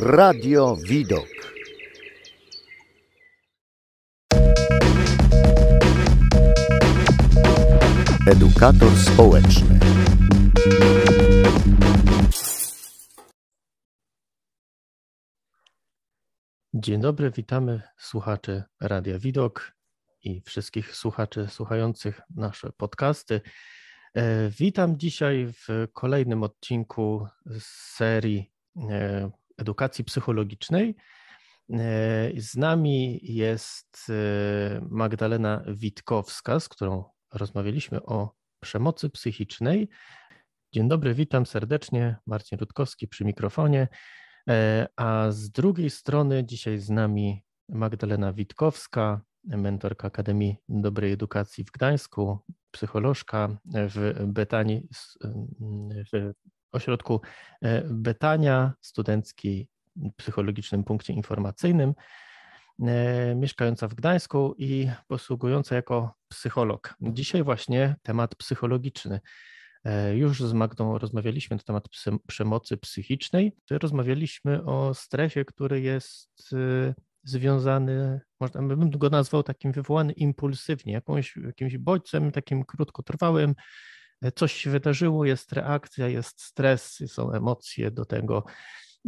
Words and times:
Radio 0.00 0.76
Widok. 0.76 1.26
Edukator 8.26 8.96
społeczny. 8.96 9.78
Dzień 16.74 17.00
dobry, 17.00 17.30
witamy 17.30 17.82
słuchaczy 17.96 18.62
Radia 18.80 19.18
Widok 19.18 19.72
i 20.24 20.40
wszystkich 20.40 20.96
słuchaczy 20.96 21.46
słuchających 21.48 22.20
nasze 22.34 22.72
podcasty. 22.72 23.40
E, 24.14 24.50
witam 24.50 24.98
dzisiaj 24.98 25.46
w 25.52 25.86
kolejnym 25.92 26.42
odcinku 26.42 27.26
z 27.46 27.64
serii 27.96 28.52
e, 28.90 29.30
edukacji 29.58 30.04
psychologicznej. 30.04 30.96
E, 31.72 31.76
z 32.36 32.56
nami 32.56 33.20
jest 33.22 34.12
Magdalena 34.90 35.64
Witkowska, 35.68 36.60
z 36.60 36.68
którą 36.68 37.04
rozmawialiśmy 37.34 38.02
o 38.02 38.34
przemocy 38.60 39.10
psychicznej. 39.10 39.88
Dzień 40.74 40.88
dobry, 40.88 41.14
witam 41.14 41.46
serdecznie. 41.46 42.16
Marcin 42.26 42.58
Rutkowski 42.58 43.08
przy 43.08 43.24
mikrofonie. 43.24 43.88
A 44.96 45.26
z 45.30 45.50
drugiej 45.50 45.90
strony 45.90 46.44
dzisiaj 46.44 46.78
z 46.78 46.90
nami 46.90 47.44
Magdalena 47.68 48.32
Witkowska, 48.32 49.20
mentorka 49.44 50.08
Akademii 50.08 50.56
Dobrej 50.68 51.12
Edukacji 51.12 51.64
w 51.64 51.70
Gdańsku, 51.70 52.38
psycholożka 52.70 53.58
w 53.64 54.26
Betanii, 54.26 54.88
w 56.12 56.32
ośrodku 56.72 57.20
e, 57.62 57.82
Betania, 57.90 58.72
studenckiej 58.80 59.68
psychologicznym 60.16 60.84
punkcie 60.84 61.12
informacyjnym, 61.12 61.94
e, 62.82 63.34
mieszkająca 63.34 63.88
w 63.88 63.94
Gdańsku 63.94 64.54
i 64.58 64.90
posługująca 65.06 65.74
jako 65.74 66.14
psycholog. 66.28 66.94
Dzisiaj 67.00 67.42
właśnie 67.42 67.96
temat 68.02 68.34
psychologiczny. 68.34 69.20
E, 69.84 70.16
już 70.16 70.40
z 70.40 70.52
Magdą 70.52 70.98
rozmawialiśmy 70.98 71.56
na 71.56 71.62
temat 71.62 71.84
przemocy 72.26 72.76
psychicznej. 72.76 73.56
Rozmawialiśmy 73.70 74.64
o 74.64 74.94
stresie, 74.94 75.44
który 75.44 75.80
jest 75.80 76.54
związany, 77.24 78.20
można 78.40 78.62
bym 78.62 78.90
go 78.90 79.10
nazwał 79.10 79.42
takim 79.42 79.72
wywołany 79.72 80.12
impulsywnie, 80.12 80.92
jakąś, 80.92 81.36
jakimś 81.36 81.78
bodźcem 81.78 82.32
takim 82.32 82.64
krótkotrwałym. 82.64 83.54
Coś 84.34 84.52
się 84.52 84.70
wydarzyło, 84.70 85.24
jest 85.24 85.52
reakcja, 85.52 86.08
jest 86.08 86.42
stres, 86.42 87.02
są 87.06 87.32
emocje 87.32 87.90
do 87.90 88.04
tego. 88.04 88.44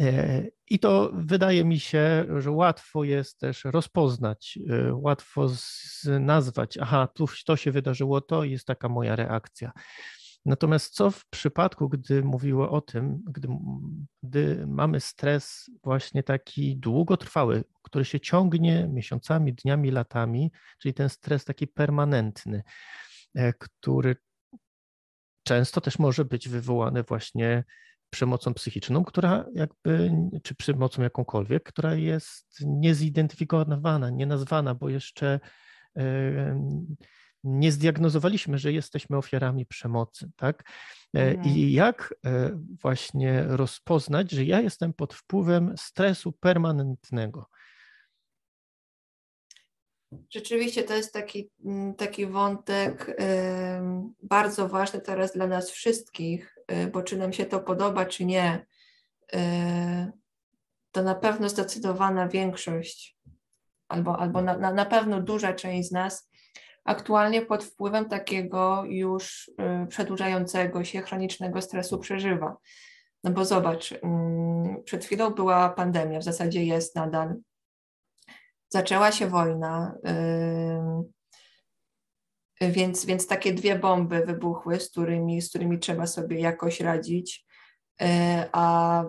E, 0.00 0.42
I 0.70 0.78
to 0.78 1.11
wydaje 1.14 1.64
mi 1.64 1.80
się, 1.80 2.27
że 2.39 2.50
łatwo 2.50 3.05
jest 3.05 3.39
też 3.39 3.64
rozpoznać, 3.64 4.58
e, 4.69 4.94
łatwo 4.94 5.48
nazwać, 6.20 6.78
aha, 6.78 7.08
tu 7.14 7.27
to 7.47 7.56
się 7.56 7.72
wydarzyło, 7.72 8.20
to 8.20 8.44
jest 8.44 8.67
taka 8.67 8.89
moja 8.89 9.17
reakcja. 9.17 9.72
Natomiast 10.44 10.94
co 10.94 11.11
w 11.11 11.27
przypadku, 11.27 11.89
gdy 11.89 12.22
mówiło 12.22 12.70
o 12.70 12.80
tym, 12.80 13.22
gdy, 13.27 13.48
gdy 14.22 14.67
mamy 14.67 15.00
stres 15.00 15.70
właśnie 15.84 16.22
taki 16.22 16.77
długotrwały, 16.77 17.64
który 17.83 18.05
się 18.05 18.20
ciągnie 18.20 18.89
miesiącami, 18.92 19.55
dniami, 19.55 19.91
latami, 19.91 20.52
czyli 20.78 20.95
ten 20.95 21.08
stres 21.08 21.45
taki 21.45 21.67
permanentny, 21.67 22.62
e, 23.34 23.52
który 23.52 24.17
często 25.51 25.81
też 25.81 25.98
może 25.98 26.25
być 26.25 26.48
wywołany 26.48 27.03
właśnie 27.03 27.65
przemocą 28.11 28.55
psychiczną, 28.55 29.05
która 29.05 29.45
jakby, 29.55 30.11
czy 30.42 30.55
przemocą 30.55 31.03
jakąkolwiek, 31.03 31.62
która 31.62 31.95
jest 31.95 32.61
niezidentyfikowana, 32.67 34.11
nienazwana, 34.11 34.75
bo 34.75 34.89
jeszcze 34.89 35.41
nie 37.45 37.73
zdiagnozowaliśmy, 37.73 38.58
że 38.58 38.73
jesteśmy 38.73 39.17
ofiarami 39.17 39.67
przemocy, 39.67 40.30
tak? 40.36 40.64
E, 41.17 41.30
mhm. 41.30 41.57
I 41.57 41.73
jak 41.73 42.14
e, 42.27 42.51
właśnie 42.83 43.42
rozpoznać, 43.42 44.30
że 44.30 44.45
ja 44.45 44.61
jestem 44.61 44.92
pod 44.92 45.14
wpływem 45.14 45.74
stresu 45.79 46.33
permanentnego? 46.33 47.47
Rzeczywiście 50.31 50.83
to 50.83 50.95
jest 50.95 51.13
taki, 51.13 51.51
mm, 51.65 51.95
taki 51.95 52.27
wątek 52.27 53.17
bardzo 54.23 54.69
ważny 54.69 55.01
teraz 55.01 55.33
dla 55.33 55.47
nas 55.47 55.71
wszystkich, 55.71 56.59
e, 56.67 56.87
bo 56.87 57.03
czy 57.03 57.17
nam 57.17 57.33
się 57.33 57.47
to 57.47 57.61
podoba, 57.61 58.07
czy 58.07 58.25
nie, 58.25 58.67
to 60.93 61.03
na 61.03 61.15
pewno 61.15 61.48
zdecydowana 61.48 62.29
większość, 62.29 63.17
albo, 63.89 64.19
albo 64.19 64.43
na, 64.43 64.59
na, 64.59 64.73
na 64.73 64.87
pewno 64.87 65.21
duża 65.21 65.53
część 65.53 65.89
z 65.89 65.93
nas 65.93 66.31
aktualnie 66.85 67.42
pod 67.42 67.65
wpływem 67.65 68.09
takiego 68.09 68.85
już 68.85 69.48
y, 69.48 69.87
przedłużającego 69.87 70.85
się 70.85 71.01
chronicznego 71.01 71.63
stresu 71.63 71.98
przeżywa. 71.98 72.57
No 73.25 73.31
bo 73.31 73.45
zobacz, 73.45 73.95
mm, 74.03 74.83
przed 74.85 75.05
chwilą 75.05 75.31
była 75.31 75.69
pandemia, 75.69 76.19
w 76.19 76.25
zasadzie 76.25 76.65
jest 76.65 76.97
nadal. 76.97 77.35
Zaczęła 78.73 79.13
się 79.13 79.27
wojna, 79.27 79.95
więc, 82.61 83.05
więc 83.05 83.27
takie 83.27 83.53
dwie 83.53 83.79
bomby 83.79 84.27
wybuchły, 84.27 84.81
z 84.81 84.91
którymi, 84.91 85.42
z 85.42 85.48
którymi 85.48 85.79
trzeba 85.79 86.07
sobie 86.07 86.41
jakoś 86.41 86.80
radzić. 86.80 87.47
Y, 88.03 88.05
a, 88.53 89.05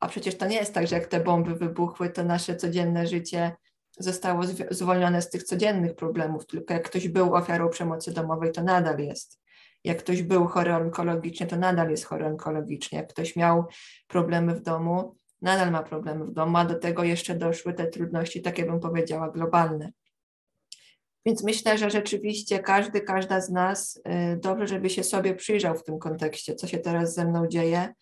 a 0.00 0.08
przecież 0.08 0.36
to 0.36 0.46
nie 0.46 0.56
jest 0.56 0.74
tak, 0.74 0.86
że 0.86 0.96
jak 0.96 1.06
te 1.06 1.20
bomby 1.20 1.54
wybuchły, 1.54 2.10
to 2.10 2.24
nasze 2.24 2.56
codzienne 2.56 3.06
życie 3.06 3.52
zostało 3.98 4.42
zwolnione 4.70 5.22
z 5.22 5.30
tych 5.30 5.42
codziennych 5.42 5.94
problemów, 5.94 6.46
tylko 6.46 6.74
jak 6.74 6.88
ktoś 6.88 7.08
był 7.08 7.34
ofiarą 7.34 7.68
przemocy 7.68 8.12
domowej, 8.12 8.52
to 8.52 8.62
nadal 8.62 8.98
jest. 8.98 9.40
Jak 9.84 9.98
ktoś 9.98 10.22
był 10.22 10.46
chory 10.46 10.74
onkologicznie, 10.74 11.46
to 11.46 11.56
nadal 11.56 11.90
jest 11.90 12.04
chory 12.04 12.26
onkologicznie. 12.26 12.98
Jak 12.98 13.08
ktoś 13.08 13.36
miał 13.36 13.64
problemy 14.06 14.54
w 14.54 14.62
domu, 14.62 15.16
nadal 15.42 15.70
ma 15.70 15.82
problemy 15.82 16.24
w 16.24 16.32
domu, 16.32 16.56
a 16.56 16.64
do 16.64 16.74
tego 16.74 17.04
jeszcze 17.04 17.34
doszły 17.34 17.74
te 17.74 17.86
trudności, 17.86 18.42
takie 18.42 18.64
bym 18.64 18.80
powiedziała, 18.80 19.30
globalne. 19.30 19.92
Więc 21.26 21.44
myślę, 21.44 21.78
że 21.78 21.90
rzeczywiście 21.90 22.58
każdy, 22.58 23.00
każda 23.00 23.40
z 23.40 23.50
nas 23.50 23.96
y, 23.96 24.36
dobrze, 24.36 24.66
żeby 24.66 24.90
się 24.90 25.04
sobie 25.04 25.34
przyjrzał 25.34 25.74
w 25.74 25.84
tym 25.84 25.98
kontekście, 25.98 26.54
co 26.54 26.66
się 26.66 26.78
teraz 26.78 27.14
ze 27.14 27.24
mną 27.24 27.46
dzieje, 27.46 27.94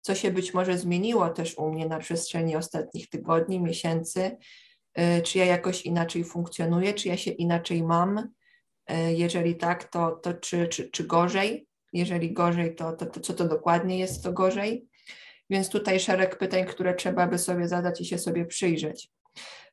co 0.00 0.14
się 0.14 0.30
być 0.30 0.54
może 0.54 0.78
zmieniło 0.78 1.28
też 1.28 1.58
u 1.58 1.70
mnie 1.70 1.86
na 1.86 1.98
przestrzeni 1.98 2.56
ostatnich 2.56 3.08
tygodni, 3.08 3.60
miesięcy, 3.60 4.36
E, 4.98 5.22
czy 5.22 5.38
ja 5.38 5.44
jakoś 5.44 5.82
inaczej 5.82 6.24
funkcjonuję, 6.24 6.94
czy 6.94 7.08
ja 7.08 7.16
się 7.16 7.30
inaczej 7.30 7.82
mam. 7.82 8.28
E, 8.86 9.14
jeżeli 9.14 9.56
tak, 9.56 9.84
to, 9.84 10.10
to 10.10 10.34
czy, 10.34 10.68
czy, 10.68 10.90
czy 10.90 11.04
gorzej? 11.04 11.66
Jeżeli 11.92 12.32
gorzej, 12.32 12.74
to, 12.74 12.92
to, 12.92 13.06
to 13.06 13.20
co 13.20 13.34
to 13.34 13.48
dokładnie 13.48 13.98
jest 13.98 14.24
to 14.24 14.32
gorzej? 14.32 14.86
Więc 15.50 15.68
tutaj 15.68 16.00
szereg 16.00 16.38
pytań, 16.38 16.64
które 16.64 16.94
trzeba 16.94 17.26
by 17.26 17.38
sobie 17.38 17.68
zadać 17.68 18.00
i 18.00 18.04
się 18.04 18.18
sobie 18.18 18.46
przyjrzeć. 18.46 19.10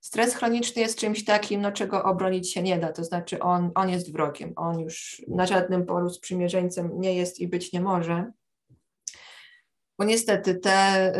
Stres 0.02 0.36
chroniczny 0.36 0.82
jest 0.82 1.00
czymś 1.00 1.26
takim, 1.26 1.62
no, 1.62 1.72
czego 1.72 2.04
obronić 2.04 2.54
się 2.54 2.64
nie 2.64 2.80
da, 2.80 2.94
to 2.94 3.04
znaczy 3.04 3.40
on, 3.40 3.72
on 3.76 3.90
jest 3.90 4.12
wrogiem, 4.12 4.54
on 4.56 4.80
już 4.80 5.22
na 5.28 5.46
żadnym 5.46 5.86
polu 5.86 6.10
sprzymierzeńcem 6.10 6.92
nie 6.94 7.14
jest 7.14 7.40
i 7.40 7.48
być 7.48 7.74
nie 7.74 7.82
może. 7.82 8.32
Bo 10.00 10.06
niestety 10.06 10.56
te, 10.56 11.12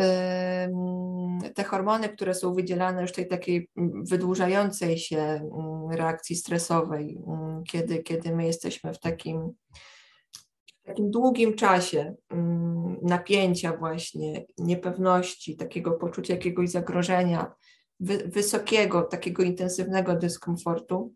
te 1.54 1.64
hormony, 1.64 2.08
które 2.08 2.34
są 2.34 2.54
wydzielane 2.54 3.02
już 3.02 3.12
tej 3.12 3.28
takiej 3.28 3.68
wydłużającej 4.10 4.98
się 4.98 5.50
reakcji 5.90 6.36
stresowej, 6.36 7.18
kiedy, 7.68 7.98
kiedy 7.98 8.36
my 8.36 8.46
jesteśmy 8.46 8.94
w 8.94 9.00
takim, 9.00 9.52
takim 10.84 11.10
długim 11.10 11.54
czasie 11.54 12.14
napięcia 13.06 13.76
właśnie, 13.76 14.46
niepewności, 14.58 15.56
takiego 15.56 15.92
poczucia 15.92 16.34
jakiegoś 16.34 16.70
zagrożenia, 16.70 17.52
wysokiego, 18.26 19.02
takiego 19.02 19.42
intensywnego 19.42 20.16
dyskomfortu, 20.16 21.14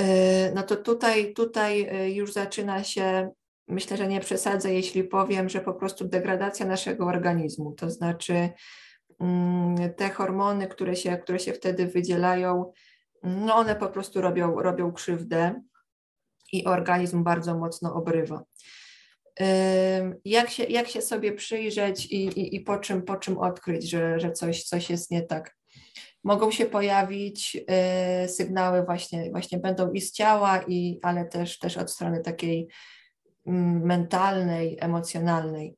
e, 0.00 0.52
no 0.52 0.62
to 0.62 0.76
tutaj, 0.76 1.34
tutaj 1.34 1.82
e, 1.82 2.10
już 2.10 2.32
zaczyna 2.32 2.84
się 2.84 3.30
myślę, 3.68 3.96
że 3.96 4.08
nie 4.08 4.20
przesadzę, 4.20 4.74
jeśli 4.74 5.04
powiem, 5.04 5.48
że 5.48 5.60
po 5.60 5.74
prostu 5.74 6.08
degradacja 6.08 6.66
naszego 6.66 7.06
organizmu, 7.06 7.72
to 7.72 7.90
znaczy 7.90 8.48
mm, 9.20 9.94
te 9.94 10.10
hormony, 10.10 10.68
które 10.68 10.96
się, 10.96 11.16
które 11.16 11.38
się 11.38 11.52
wtedy 11.52 11.86
wydzielają, 11.86 12.72
no 13.22 13.56
one 13.56 13.76
po 13.76 13.88
prostu 13.88 14.20
robią, 14.20 14.62
robią 14.62 14.92
krzywdę 14.92 15.62
i 16.52 16.64
organizm 16.64 17.24
bardzo 17.24 17.58
mocno 17.58 17.94
obrywa. 17.94 18.42
Jak 20.24 20.50
się, 20.50 20.64
jak 20.64 20.88
się 20.88 21.02
sobie 21.02 21.32
przyjrzeć 21.32 22.06
i, 22.06 22.26
i, 22.26 22.56
i 22.56 22.60
po, 22.60 22.78
czym, 22.78 23.02
po 23.02 23.16
czym 23.16 23.38
odkryć, 23.38 23.90
że, 23.90 24.20
że 24.20 24.32
coś, 24.32 24.64
coś 24.64 24.90
jest 24.90 25.10
nie 25.10 25.22
tak? 25.22 25.56
Mogą 26.24 26.50
się 26.50 26.66
pojawić 26.66 27.56
y, 28.24 28.28
sygnały 28.28 28.82
właśnie, 28.82 29.30
właśnie 29.30 29.58
będą 29.58 29.92
i 29.92 30.00
z 30.00 30.12
ciała, 30.12 30.64
i, 30.68 30.98
ale 31.02 31.24
też, 31.24 31.58
też 31.58 31.76
od 31.76 31.90
strony 31.90 32.20
takiej 32.20 32.68
mentalnej, 33.46 34.76
emocjonalnej. 34.80 35.76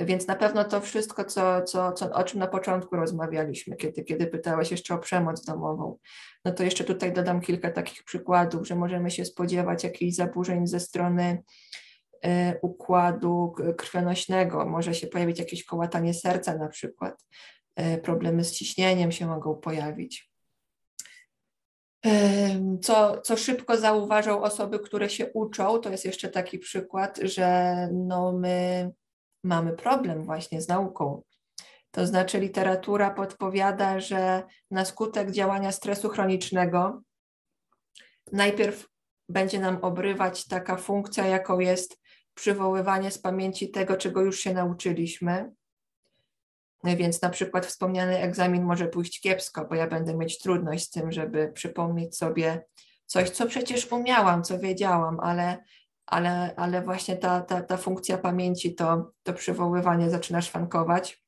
Więc 0.00 0.26
na 0.26 0.36
pewno 0.36 0.64
to 0.64 0.80
wszystko, 0.80 1.24
co, 1.24 1.62
co, 1.62 1.92
co, 1.92 2.12
o 2.12 2.24
czym 2.24 2.40
na 2.40 2.46
początku 2.46 2.96
rozmawialiśmy, 2.96 3.76
kiedy, 3.76 4.04
kiedy 4.04 4.26
pytałeś 4.26 4.70
jeszcze 4.70 4.94
o 4.94 4.98
przemoc 4.98 5.44
domową, 5.44 5.98
no 6.44 6.52
to 6.52 6.62
jeszcze 6.62 6.84
tutaj 6.84 7.12
dodam 7.12 7.40
kilka 7.40 7.70
takich 7.70 8.04
przykładów, 8.04 8.66
że 8.68 8.74
możemy 8.74 9.10
się 9.10 9.24
spodziewać 9.24 9.84
jakichś 9.84 10.16
zaburzeń 10.16 10.66
ze 10.66 10.80
strony 10.80 11.42
układu 12.62 13.54
krwionośnego, 13.78 14.66
może 14.66 14.94
się 14.94 15.06
pojawić 15.06 15.38
jakieś 15.38 15.64
kołatanie 15.64 16.14
serca 16.14 16.56
na 16.56 16.68
przykład, 16.68 17.24
y, 17.80 17.98
problemy 17.98 18.44
z 18.44 18.52
ciśnieniem 18.52 19.12
się 19.12 19.26
mogą 19.26 19.54
pojawić. 19.54 20.34
Co, 22.82 23.20
co 23.20 23.36
szybko 23.36 23.76
zauważą 23.76 24.42
osoby, 24.42 24.78
które 24.78 25.10
się 25.10 25.32
uczą, 25.32 25.78
to 25.78 25.90
jest 25.90 26.04
jeszcze 26.04 26.28
taki 26.28 26.58
przykład, 26.58 27.18
że 27.22 27.88
no 27.92 28.32
my 28.32 28.90
mamy 29.44 29.72
problem 29.72 30.24
właśnie 30.24 30.62
z 30.62 30.68
nauką. 30.68 31.22
To 31.90 32.06
znaczy, 32.06 32.40
literatura 32.40 33.10
podpowiada, 33.10 34.00
że 34.00 34.42
na 34.70 34.84
skutek 34.84 35.30
działania 35.30 35.72
stresu 35.72 36.08
chronicznego 36.08 37.02
najpierw 38.32 38.88
będzie 39.28 39.60
nam 39.60 39.78
obrywać 39.82 40.46
taka 40.46 40.76
funkcja, 40.76 41.26
jaką 41.26 41.58
jest 41.58 42.00
przywoływanie 42.34 43.10
z 43.10 43.18
pamięci 43.18 43.70
tego, 43.70 43.96
czego 43.96 44.22
już 44.22 44.38
się 44.38 44.54
nauczyliśmy. 44.54 45.52
Więc 46.84 47.22
na 47.22 47.30
przykład 47.30 47.66
wspomniany 47.66 48.18
egzamin 48.18 48.64
może 48.64 48.86
pójść 48.88 49.20
kiepsko, 49.20 49.64
bo 49.64 49.74
ja 49.74 49.86
będę 49.86 50.14
mieć 50.14 50.38
trudność 50.38 50.84
z 50.84 50.90
tym, 50.90 51.12
żeby 51.12 51.52
przypomnieć 51.54 52.16
sobie 52.16 52.64
coś, 53.06 53.30
co 53.30 53.46
przecież 53.46 53.92
umiałam, 53.92 54.42
co 54.42 54.58
wiedziałam, 54.58 55.20
ale 55.20 55.58
ale, 56.06 56.54
ale 56.56 56.82
właśnie 56.82 57.16
ta, 57.16 57.40
ta, 57.40 57.62
ta 57.62 57.76
funkcja 57.76 58.18
pamięci, 58.18 58.74
to, 58.74 59.12
to 59.22 59.32
przywoływanie 59.32 60.10
zaczyna 60.10 60.42
szwankować. 60.42 61.24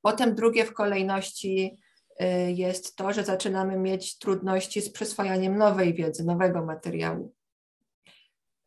Potem 0.00 0.34
drugie 0.34 0.64
w 0.64 0.74
kolejności 0.74 1.78
y, 2.22 2.52
jest 2.52 2.96
to, 2.96 3.12
że 3.12 3.24
zaczynamy 3.24 3.76
mieć 3.76 4.18
trudności 4.18 4.80
z 4.80 4.92
przyswajaniem 4.92 5.58
nowej 5.58 5.94
wiedzy, 5.94 6.24
nowego 6.24 6.64
materiału. 6.64 7.34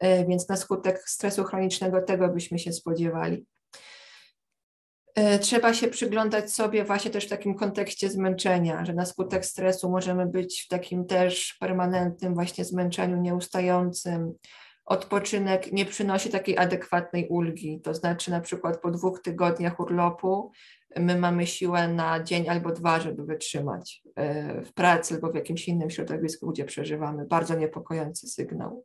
Y, 0.03 0.25
więc 0.29 0.49
na 0.49 0.55
skutek 0.55 1.09
stresu 1.09 1.43
chronicznego 1.43 2.01
tego 2.01 2.27
byśmy 2.27 2.59
się 2.59 2.73
spodziewali. 2.73 3.45
Y, 5.19 5.39
trzeba 5.39 5.73
się 5.73 5.87
przyglądać 5.87 6.51
sobie 6.51 6.85
właśnie 6.85 7.11
też 7.11 7.25
w 7.25 7.29
takim 7.29 7.55
kontekście 7.55 8.09
zmęczenia, 8.09 8.85
że 8.85 8.93
na 8.93 9.05
skutek 9.05 9.45
stresu 9.45 9.89
możemy 9.89 10.25
być 10.25 10.63
w 10.65 10.67
takim 10.67 11.05
też 11.05 11.57
permanentnym 11.59 12.33
właśnie 12.33 12.65
zmęczeniu 12.65 13.21
nieustającym, 13.21 14.33
odpoczynek 14.85 15.71
nie 15.71 15.85
przynosi 15.85 16.29
takiej 16.29 16.57
adekwatnej 16.57 17.27
ulgi. 17.27 17.81
To 17.81 17.93
znaczy, 17.93 18.31
na 18.31 18.41
przykład 18.41 18.81
po 18.81 18.91
dwóch 18.91 19.21
tygodniach 19.21 19.79
urlopu 19.79 20.51
my 20.95 21.19
mamy 21.19 21.47
siłę 21.47 21.87
na 21.87 22.23
dzień 22.23 22.49
albo 22.49 22.71
dwa, 22.71 22.99
żeby 22.99 23.25
wytrzymać 23.25 24.01
e, 24.15 24.61
w 24.61 24.73
pracy 24.73 25.13
albo 25.13 25.31
w 25.31 25.35
jakimś 25.35 25.67
innym 25.67 25.89
środowisku, 25.89 26.51
gdzie 26.51 26.65
przeżywamy. 26.65 27.25
Bardzo 27.25 27.55
niepokojący 27.55 28.27
sygnał. 28.27 28.83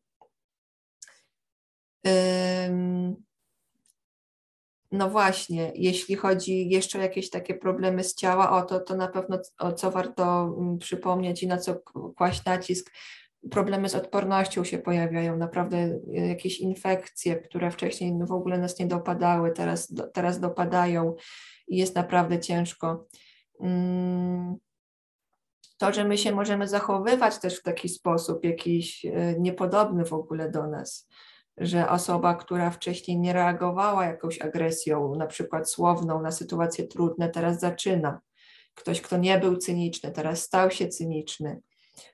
No 4.93 5.11
właśnie, 5.11 5.73
jeśli 5.75 6.17
chodzi 6.17 6.69
jeszcze 6.69 6.99
o 6.99 7.03
jakieś 7.03 7.31
takie 7.31 7.55
problemy 7.55 8.05
z 8.05 8.15
ciała, 8.15 8.51
o 8.51 8.63
to, 8.63 8.81
to 8.81 8.97
na 8.97 9.09
pewno 9.09 9.39
o 9.59 9.73
co 9.73 9.91
warto 9.91 10.55
mm, 10.59 10.79
przypomnieć 10.79 11.43
i 11.43 11.47
na 11.47 11.59
co 11.59 11.81
kłaść 12.17 12.45
nacisk, 12.45 12.91
problemy 13.51 13.89
z 13.89 13.95
odpornością 13.95 14.65
się 14.65 14.79
pojawiają, 14.79 15.37
naprawdę 15.37 16.01
jakieś 16.07 16.61
infekcje, 16.61 17.37
które 17.37 17.71
wcześniej 17.71 18.13
w 18.27 18.33
ogóle 18.33 18.59
nas 18.59 18.79
nie 18.79 18.87
dopadały, 18.87 19.53
teraz, 19.53 19.95
teraz 20.13 20.41
dopadają 20.41 21.15
i 21.69 21.77
jest 21.77 21.95
naprawdę 21.95 22.41
ciężko. 22.41 23.07
Mm, 23.61 24.57
to, 25.79 25.93
że 25.93 26.05
my 26.05 26.19
się 26.19 26.33
możemy 26.33 26.69
zachowywać 26.69 27.39
też 27.39 27.59
w 27.59 27.63
taki 27.63 27.89
sposób, 27.89 28.45
jakiś 28.45 29.05
e, 29.05 29.35
niepodobny 29.39 30.05
w 30.05 30.13
ogóle 30.13 30.51
do 30.51 30.67
nas, 30.67 31.09
że 31.57 31.89
osoba, 31.89 32.35
która 32.35 32.71
wcześniej 32.71 33.19
nie 33.19 33.33
reagowała 33.33 34.07
jakąś 34.07 34.41
agresją, 34.41 35.15
na 35.15 35.27
przykład 35.27 35.71
słowną, 35.71 36.23
na 36.23 36.33
sytuacje 36.33 36.87
trudne, 36.87 37.29
teraz 37.29 37.61
zaczyna. 37.61 38.21
Ktoś, 38.75 39.01
kto 39.01 39.17
nie 39.17 39.39
był 39.39 39.57
cyniczny, 39.57 40.11
teraz 40.11 40.43
stał 40.43 40.71
się 40.71 40.89
cyniczny. 40.89 41.61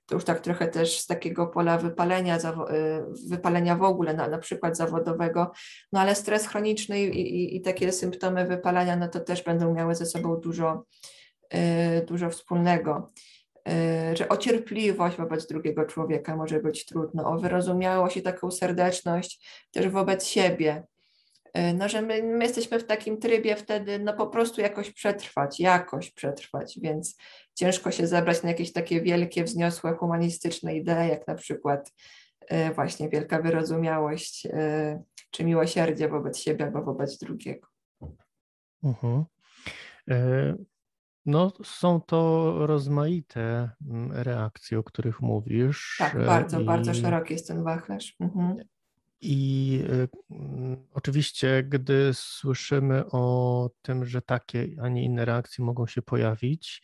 To 0.07 0.15
już 0.15 0.25
tak 0.25 0.41
trochę 0.41 0.69
też 0.69 1.01
z 1.01 1.07
takiego 1.07 1.47
pola 1.47 1.79
wypalenia, 1.79 2.37
y, 2.37 2.41
wypalenia 3.29 3.77
w 3.77 3.83
ogóle, 3.83 4.15
na, 4.15 4.29
na 4.29 4.39
przykład 4.39 4.77
zawodowego, 4.77 5.53
no 5.93 6.01
ale 6.01 6.15
stres 6.15 6.47
chroniczny 6.47 7.01
i, 7.01 7.21
i, 7.21 7.57
i 7.57 7.61
takie 7.61 7.93
symptomy 7.93 8.47
wypalenia, 8.47 8.97
no 8.97 9.09
to 9.09 9.21
też 9.21 9.43
będą 9.43 9.75
miały 9.75 9.95
ze 9.95 10.07
sobą 10.07 10.41
dużo, 10.41 10.85
y, 11.55 12.05
dużo 12.07 12.31
wspólnego 12.31 13.13
że 14.15 14.29
o 14.29 14.37
cierpliwość 14.37 15.17
wobec 15.17 15.47
drugiego 15.47 15.85
człowieka 15.85 16.37
może 16.37 16.61
być 16.61 16.85
trudno, 16.85 17.31
o 17.31 17.39
wyrozumiałość 17.39 18.17
i 18.17 18.23
taką 18.23 18.51
serdeczność 18.51 19.67
też 19.73 19.89
wobec 19.89 20.27
siebie, 20.27 20.83
E, 21.57 21.75
no, 21.75 21.89
że 21.89 22.03
my, 22.03 22.23
my, 22.23 22.45
jesteśmy 22.45 22.79
w 22.79 22.87
takim 22.87 23.19
trybie 23.19 23.57
wtedy, 23.57 23.99
no 23.99 24.13
po 24.13 24.27
prostu 24.27 24.61
jakoś 24.61 24.91
przetrwać, 24.91 25.61
jakoś 25.61 26.11
przetrwać, 26.11 26.79
więc 26.83 27.17
ciężko 27.55 27.91
się 27.91 28.07
zebrać 28.07 28.43
na 28.43 28.49
jakieś 28.49 28.73
takie 28.73 29.01
wielkie, 29.01 29.45
wzniosłe, 29.45 29.95
humanistyczne 29.95 30.77
idee, 30.77 31.09
jak 31.09 31.27
na 31.27 31.35
przykład 31.35 31.93
e, 32.49 32.73
właśnie 32.73 33.09
wielka 33.09 33.43
wyrozumiałość 33.43 34.47
e, 34.47 35.03
czy 35.31 35.45
miłosierdzie 35.45 36.09
wobec 36.09 36.39
siebie 36.39 36.65
albo 36.65 36.83
wobec 36.83 37.19
drugiego. 37.19 37.69
Uh-huh. 38.85 39.25
No, 41.27 41.53
są 41.65 42.01
to 42.01 42.53
rozmaite 42.67 43.71
mm, 43.87 44.13
reakcje, 44.13 44.79
o 44.79 44.83
których 44.83 45.21
mówisz. 45.21 45.97
Tak, 45.99 46.27
bardzo, 46.27 46.61
i... 46.61 46.65
bardzo 46.65 46.95
szeroki 46.95 47.33
jest 47.33 47.49
ten 47.49 47.63
wachlarz. 47.63 48.17
Mhm. 48.21 48.57
I 49.21 49.81
y, 49.91 50.09
mm, 50.31 50.77
oczywiście, 50.93 51.63
gdy 51.63 52.11
słyszymy 52.15 53.05
o 53.11 53.71
tym, 53.83 54.05
że 54.05 54.23
takie, 54.23 54.69
a 54.83 54.89
nie 54.89 55.05
inne 55.05 55.25
reakcje 55.25 55.65
mogą 55.65 55.87
się 55.87 56.03
pojawić, 56.03 56.83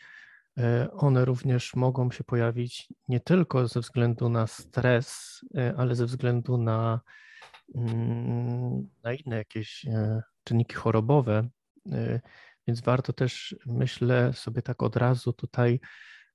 y, 0.59 0.63
one 0.93 1.25
również 1.25 1.75
mogą 1.75 2.11
się 2.11 2.25
pojawić 2.25 2.89
nie 3.09 3.21
tylko 3.21 3.69
ze 3.69 3.81
względu 3.81 4.29
na 4.29 4.47
stres, 4.47 5.41
y, 5.57 5.77
ale 5.77 5.95
ze 5.95 6.07
względu 6.07 6.59
na, 6.59 7.01
mm, 7.75 8.89
na 9.03 9.13
inne 9.13 9.37
jakieś 9.37 9.87
czynniki 10.45 10.75
chorobowe. 10.75 11.49
Więc 12.67 12.81
warto 12.81 13.13
też, 13.13 13.57
myślę 13.67 14.33
sobie 14.33 14.63
tak 14.63 14.83
od 14.83 14.97
razu 14.97 15.33
tutaj 15.33 15.81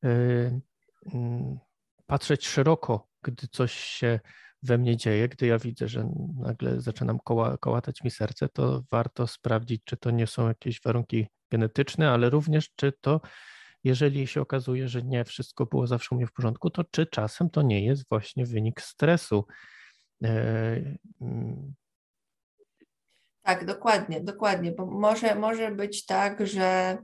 mm, 0.03 1.59
patrzeć 2.05 2.47
szeroko, 2.47 3.09
gdy 3.21 3.47
coś 3.47 3.73
się 3.73 4.19
we 4.63 4.77
mnie 4.77 4.97
dzieje, 4.97 5.29
gdy 5.29 5.47
ja 5.47 5.59
widzę, 5.59 5.87
że 5.87 6.09
nagle 6.35 6.81
zaczynam 6.81 7.19
koła, 7.19 7.57
kołatać 7.57 8.03
mi 8.03 8.11
serce, 8.11 8.49
to 8.49 8.83
warto 8.91 9.27
sprawdzić, 9.27 9.81
czy 9.85 9.97
to 9.97 10.11
nie 10.11 10.27
są 10.27 10.47
jakieś 10.47 10.81
warunki 10.81 11.27
genetyczne, 11.51 12.11
ale 12.11 12.29
również 12.29 12.69
czy 12.75 12.93
to, 13.01 13.21
jeżeli 13.83 14.27
się 14.27 14.41
okazuje, 14.41 14.87
że 14.87 15.03
nie 15.03 15.25
wszystko 15.25 15.65
było 15.65 15.87
zawsze 15.87 16.15
u 16.15 16.17
mnie 16.17 16.27
w 16.27 16.33
porządku, 16.33 16.69
to 16.69 16.83
czy 16.83 17.05
czasem 17.05 17.49
to 17.49 17.61
nie 17.61 17.85
jest 17.85 18.09
właśnie 18.09 18.45
wynik 18.45 18.81
stresu. 18.81 19.45
Tak, 23.47 23.65
dokładnie, 23.65 24.21
dokładnie, 24.21 24.71
bo 24.71 24.85
może, 24.85 25.35
może 25.35 25.71
być 25.71 26.05
tak, 26.05 26.47
że 26.47 26.97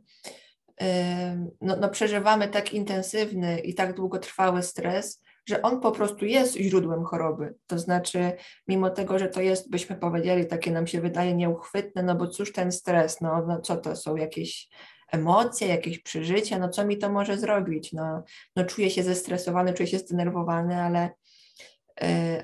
no, 1.61 1.75
no 1.75 1.89
przeżywamy 1.89 2.47
tak 2.47 2.73
intensywny 2.73 3.59
i 3.59 3.73
tak 3.73 3.93
długotrwały 3.93 4.63
stres, 4.63 5.23
że 5.45 5.61
on 5.61 5.81
po 5.81 5.91
prostu 5.91 6.25
jest 6.25 6.57
źródłem 6.57 7.03
choroby. 7.03 7.53
To 7.67 7.79
znaczy, 7.79 8.31
mimo 8.67 8.89
tego, 8.89 9.19
że 9.19 9.27
to 9.27 9.41
jest, 9.41 9.69
byśmy 9.69 9.95
powiedzieli, 9.95 10.45
takie 10.45 10.71
nam 10.71 10.87
się 10.87 11.01
wydaje 11.01 11.35
nieuchwytne, 11.35 12.03
no 12.03 12.15
bo 12.15 12.27
cóż 12.27 12.53
ten 12.53 12.71
stres, 12.71 13.21
no, 13.21 13.45
no 13.47 13.61
co 13.61 13.77
to 13.77 13.95
są 13.95 14.15
jakieś 14.15 14.69
emocje, 15.11 15.67
jakieś 15.67 15.99
przeżycia, 15.99 16.59
no 16.59 16.69
co 16.69 16.85
mi 16.85 16.97
to 16.97 17.09
może 17.09 17.37
zrobić? 17.37 17.93
No, 17.93 18.23
no 18.55 18.65
czuję 18.65 18.89
się 18.89 19.03
zestresowany, 19.03 19.73
czuję 19.73 19.87
się 19.87 19.99
zdenerwowany, 19.99 20.81
ale, 20.81 21.09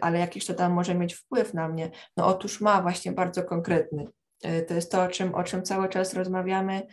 ale 0.01 0.19
jakiś 0.19 0.45
to 0.45 0.53
tam 0.53 0.71
może 0.71 0.95
mieć 0.95 1.13
wpływ 1.13 1.53
na 1.53 1.67
mnie. 1.69 1.91
No 2.17 2.27
otóż 2.27 2.61
ma 2.61 2.81
właśnie 2.81 3.11
bardzo 3.11 3.43
konkretny. 3.43 4.07
Yy, 4.43 4.61
to 4.61 4.73
jest 4.73 4.91
to, 4.91 5.03
o 5.03 5.07
czym, 5.07 5.35
o 5.35 5.43
czym 5.43 5.63
cały 5.63 5.89
czas 5.89 6.13
rozmawiamy, 6.13 6.87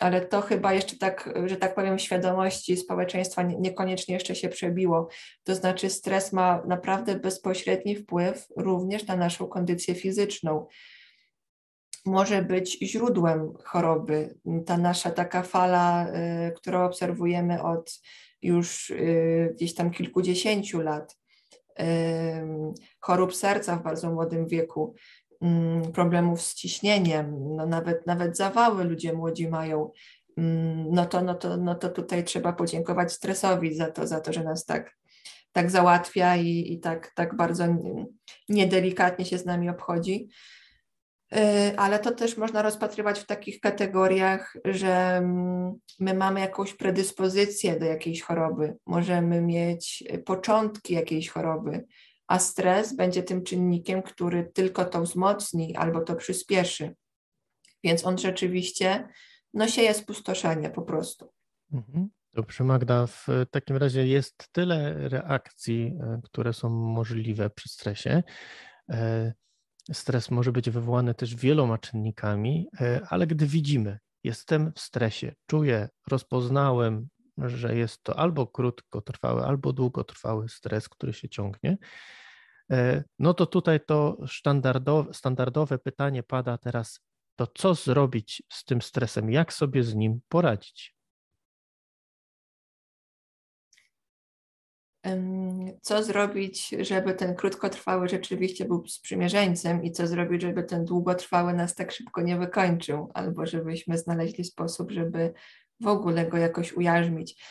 ale 0.00 0.20
to 0.20 0.40
chyba 0.40 0.72
jeszcze 0.72 0.96
tak, 0.96 1.34
że 1.46 1.56
tak 1.56 1.74
powiem, 1.74 1.98
świadomości 1.98 2.76
społeczeństwa 2.76 3.42
niekoniecznie 3.42 4.14
jeszcze 4.14 4.34
się 4.34 4.48
przebiło. 4.48 5.08
To 5.44 5.54
znaczy, 5.54 5.90
stres 5.90 6.32
ma 6.32 6.62
naprawdę 6.66 7.16
bezpośredni 7.16 7.96
wpływ 7.96 8.46
również 8.56 9.06
na 9.06 9.16
naszą 9.16 9.46
kondycję 9.46 9.94
fizyczną. 9.94 10.66
Może 12.06 12.42
być 12.42 12.78
źródłem 12.82 13.52
choroby. 13.64 14.34
Ta 14.66 14.76
nasza 14.76 15.10
taka 15.10 15.42
fala, 15.42 16.08
y, 16.08 16.52
którą 16.52 16.84
obserwujemy 16.84 17.62
od 17.62 18.00
już 18.42 18.90
y, 18.90 19.52
gdzieś 19.54 19.74
tam 19.74 19.90
kilkudziesięciu 19.90 20.80
lat, 20.80 21.16
chorób 23.00 23.34
serca 23.34 23.76
w 23.76 23.82
bardzo 23.82 24.10
młodym 24.10 24.46
wieku, 24.46 24.94
mm, 25.42 25.92
problemów 25.92 26.42
z 26.42 26.54
ciśnieniem, 26.54 27.56
no 27.56 27.66
nawet, 27.66 28.06
nawet 28.06 28.36
zawały 28.36 28.84
ludzie 28.84 29.12
młodzi 29.12 29.48
mają, 29.48 29.90
mm, 30.36 30.86
no 30.90 31.06
to, 31.06 31.22
no, 31.22 31.34
to, 31.34 31.56
no 31.56 31.74
to 31.74 31.88
tutaj 31.88 32.24
trzeba 32.24 32.52
podziękować 32.52 33.12
stresowi 33.12 33.74
za 33.74 33.90
to, 33.90 34.06
za 34.06 34.20
to, 34.20 34.32
że 34.32 34.44
nas 34.44 34.64
tak, 34.64 34.96
tak 35.52 35.70
załatwia 35.70 36.36
i, 36.36 36.72
i 36.72 36.80
tak, 36.80 37.12
tak 37.14 37.36
bardzo 37.36 37.64
niedelikatnie 38.48 39.24
się 39.24 39.38
z 39.38 39.44
nami 39.44 39.70
obchodzi. 39.70 40.28
Y, 41.36 41.78
ale 41.78 41.98
to 41.98 42.10
też 42.10 42.36
można 42.36 42.62
rozpatrywać 42.62 43.20
w 43.20 43.26
takich 43.26 43.60
kategoriach, 43.60 44.56
że 44.64 45.16
mm, 45.16 45.74
my 46.00 46.14
mamy 46.14 46.40
jakąś 46.40 46.74
predyspozycję 46.74 47.78
do 47.78 47.86
jakiejś 47.86 48.22
choroby, 48.22 48.76
możemy 48.86 49.40
mieć 49.40 50.04
początki 50.24 50.94
jakiejś 50.94 51.28
choroby, 51.28 51.86
a 52.26 52.38
stres 52.38 52.96
będzie 52.96 53.22
tym 53.22 53.44
czynnikiem, 53.44 54.02
który 54.02 54.50
tylko 54.54 54.84
to 54.84 55.02
wzmocni 55.02 55.76
albo 55.76 56.00
to 56.00 56.16
przyspieszy. 56.16 56.94
Więc 57.84 58.06
on 58.06 58.18
rzeczywiście 58.18 59.08
no, 59.54 59.68
sieje 59.68 59.94
spustoszenie 59.94 60.70
po 60.70 60.82
prostu. 60.82 61.32
Mhm. 61.72 62.08
Dobrze, 62.34 62.64
Magda, 62.64 63.06
w 63.06 63.26
takim 63.50 63.76
razie 63.76 64.06
jest 64.06 64.48
tyle 64.52 65.08
reakcji, 65.08 65.92
e, 66.00 66.20
które 66.24 66.52
są 66.52 66.70
możliwe 66.70 67.50
przy 67.50 67.68
stresie. 67.68 68.22
Stres 69.92 70.30
może 70.30 70.52
być 70.52 70.70
wywołany 70.70 71.14
też 71.14 71.36
wieloma 71.36 71.78
czynnikami, 71.78 72.68
e, 72.80 73.00
ale 73.08 73.26
gdy 73.26 73.46
widzimy, 73.46 73.98
jestem 74.24 74.72
w 74.72 74.80
stresie, 74.80 75.34
czuję, 75.46 75.88
rozpoznałem, 76.10 77.08
że 77.38 77.76
jest 77.76 78.02
to 78.02 78.18
albo 78.18 78.46
krótkotrwały, 78.46 79.44
albo 79.44 79.72
długotrwały 79.72 80.48
stres, 80.48 80.88
który 80.88 81.12
się 81.12 81.28
ciągnie, 81.28 81.78
e, 82.70 83.04
no 83.18 83.34
to 83.34 83.46
tutaj 83.46 83.80
to 83.86 84.16
standardowe, 84.26 85.14
standardowe 85.14 85.78
pytanie 85.78 86.22
pada 86.22 86.58
teraz, 86.58 87.00
to 87.36 87.46
co 87.46 87.74
zrobić 87.74 88.42
z 88.52 88.64
tym 88.64 88.82
stresem, 88.82 89.30
jak 89.30 89.52
sobie 89.52 89.84
z 89.84 89.94
nim 89.94 90.20
poradzić? 90.28 90.97
Co 95.82 96.02
zrobić, 96.02 96.68
żeby 96.80 97.14
ten 97.14 97.34
krótkotrwały 97.34 98.08
rzeczywiście 98.08 98.64
był 98.64 98.86
sprzymierzeńcem 98.86 99.84
i 99.84 99.92
co 99.92 100.06
zrobić, 100.06 100.42
żeby 100.42 100.62
ten 100.62 100.84
długotrwały 100.84 101.54
nas 101.54 101.74
tak 101.74 101.92
szybko 101.92 102.22
nie 102.22 102.36
wykończył, 102.36 103.10
albo 103.14 103.46
żebyśmy 103.46 103.98
znaleźli 103.98 104.44
sposób, 104.44 104.90
żeby 104.90 105.32
w 105.80 105.86
ogóle 105.86 106.26
go 106.26 106.36
jakoś 106.36 106.72
ujarzmić. 106.72 107.42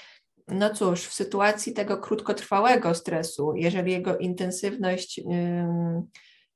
No 0.47 0.73
cóż, 0.73 1.05
w 1.05 1.13
sytuacji 1.13 1.73
tego 1.73 1.97
krótkotrwałego 1.97 2.93
stresu, 2.93 3.53
jeżeli 3.55 3.91
jego 3.91 4.17
intensywność 4.17 5.21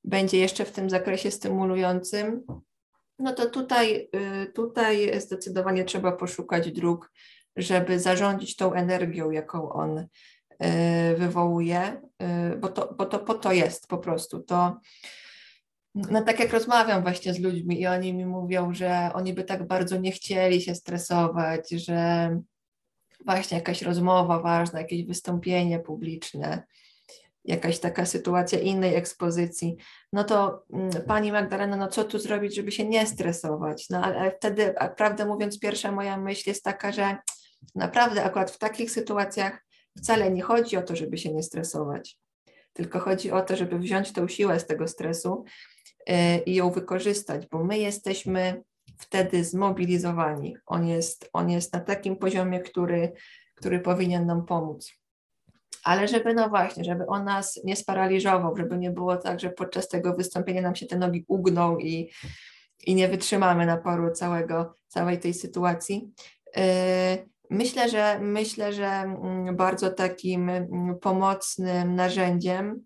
będzie 0.03 0.37
jeszcze 0.37 0.65
w 0.65 0.71
tym 0.71 0.89
zakresie 0.89 1.31
stymulującym, 1.31 2.43
no 3.19 3.33
to 3.33 3.49
tutaj, 3.49 4.09
y, 4.43 4.51
tutaj 4.53 5.21
zdecydowanie 5.21 5.83
trzeba 5.83 6.11
poszukać 6.11 6.71
dróg, 6.71 7.11
żeby 7.55 7.99
zarządzić 7.99 8.55
tą 8.55 8.73
energią, 8.73 9.31
jaką 9.31 9.69
on 9.69 10.07
wywołuje, 11.17 12.01
y, 12.53 12.57
bo 12.57 12.67
to, 12.67 12.93
bo 12.97 13.05
to 13.05 13.19
po 13.19 13.33
to 13.33 13.51
jest 13.51 13.87
po 13.87 13.97
prostu. 13.97 14.39
To, 14.39 14.79
no 15.95 16.21
tak 16.21 16.39
jak 16.39 16.53
rozmawiam 16.53 17.01
właśnie 17.01 17.33
z 17.33 17.39
ludźmi 17.39 17.81
i 17.81 17.87
oni 17.87 18.13
mi 18.13 18.25
mówią, 18.25 18.73
że 18.73 19.11
oni 19.13 19.33
by 19.33 19.43
tak 19.43 19.67
bardzo 19.67 19.97
nie 19.97 20.11
chcieli 20.11 20.61
się 20.61 20.75
stresować, 20.75 21.69
że 21.69 22.29
właśnie 23.25 23.57
jakaś 23.57 23.81
rozmowa 23.81 24.39
ważna, 24.39 24.79
jakieś 24.79 25.05
wystąpienie 25.05 25.79
publiczne, 25.79 26.63
jakaś 27.45 27.79
taka 27.79 28.05
sytuacja 28.05 28.59
innej 28.59 28.95
ekspozycji, 28.95 29.77
no 30.13 30.23
to 30.23 30.65
mm, 30.73 30.91
pani 31.07 31.31
Magdalena, 31.31 31.77
no 31.77 31.87
co 31.87 32.03
tu 32.03 32.19
zrobić, 32.19 32.55
żeby 32.55 32.71
się 32.71 32.85
nie 32.85 33.07
stresować? 33.07 33.89
No 33.89 34.03
ale 34.03 34.31
wtedy, 34.31 34.73
prawdę 34.97 35.25
mówiąc, 35.25 35.59
pierwsza 35.59 35.91
moja 35.91 36.17
myśl 36.17 36.49
jest 36.49 36.63
taka, 36.63 36.91
że 36.91 37.17
naprawdę 37.75 38.23
akurat 38.23 38.51
w 38.51 38.57
takich 38.57 38.91
sytuacjach 38.91 39.70
Wcale 39.97 40.31
nie 40.31 40.41
chodzi 40.41 40.77
o 40.77 40.81
to, 40.81 40.95
żeby 40.95 41.17
się 41.17 41.33
nie 41.33 41.43
stresować, 41.43 42.17
tylko 42.73 42.99
chodzi 42.99 43.31
o 43.31 43.41
to, 43.41 43.55
żeby 43.55 43.79
wziąć 43.79 44.11
tą 44.11 44.27
siłę 44.27 44.59
z 44.59 44.67
tego 44.67 44.87
stresu 44.87 45.43
e, 46.07 46.37
i 46.37 46.55
ją 46.55 46.71
wykorzystać, 46.71 47.47
bo 47.47 47.63
my 47.63 47.77
jesteśmy 47.77 48.63
wtedy 48.97 49.43
zmobilizowani. 49.43 50.57
On 50.65 50.87
jest, 50.87 51.29
on 51.33 51.49
jest 51.49 51.73
na 51.73 51.79
takim 51.79 52.15
poziomie, 52.15 52.59
który, 52.59 53.13
który 53.55 53.79
powinien 53.79 54.25
nam 54.25 54.45
pomóc. 54.45 54.93
Ale 55.83 56.07
żeby, 56.07 56.33
no 56.33 56.49
właśnie, 56.49 56.83
żeby 56.83 57.05
on 57.07 57.23
nas 57.23 57.61
nie 57.63 57.75
sparaliżował, 57.75 58.57
żeby 58.57 58.77
nie 58.77 58.91
było 58.91 59.17
tak, 59.17 59.39
że 59.39 59.49
podczas 59.49 59.87
tego 59.87 60.13
wystąpienia 60.15 60.61
nam 60.61 60.75
się 60.75 60.85
te 60.85 60.97
nogi 60.97 61.25
ugną 61.27 61.77
i, 61.77 62.11
i 62.85 62.95
nie 62.95 63.07
wytrzymamy 63.07 63.65
naporu 63.65 64.11
całego, 64.11 64.75
całej 64.87 65.19
tej 65.19 65.33
sytuacji, 65.33 66.11
e, 66.57 67.17
Myślę, 67.51 67.89
że 67.89 68.19
myślę, 68.19 68.73
że 68.73 68.85
mm, 68.85 69.55
bardzo 69.55 69.89
takim 69.89 70.49
mm, 70.49 70.99
pomocnym 71.01 71.95
narzędziem 71.95 72.83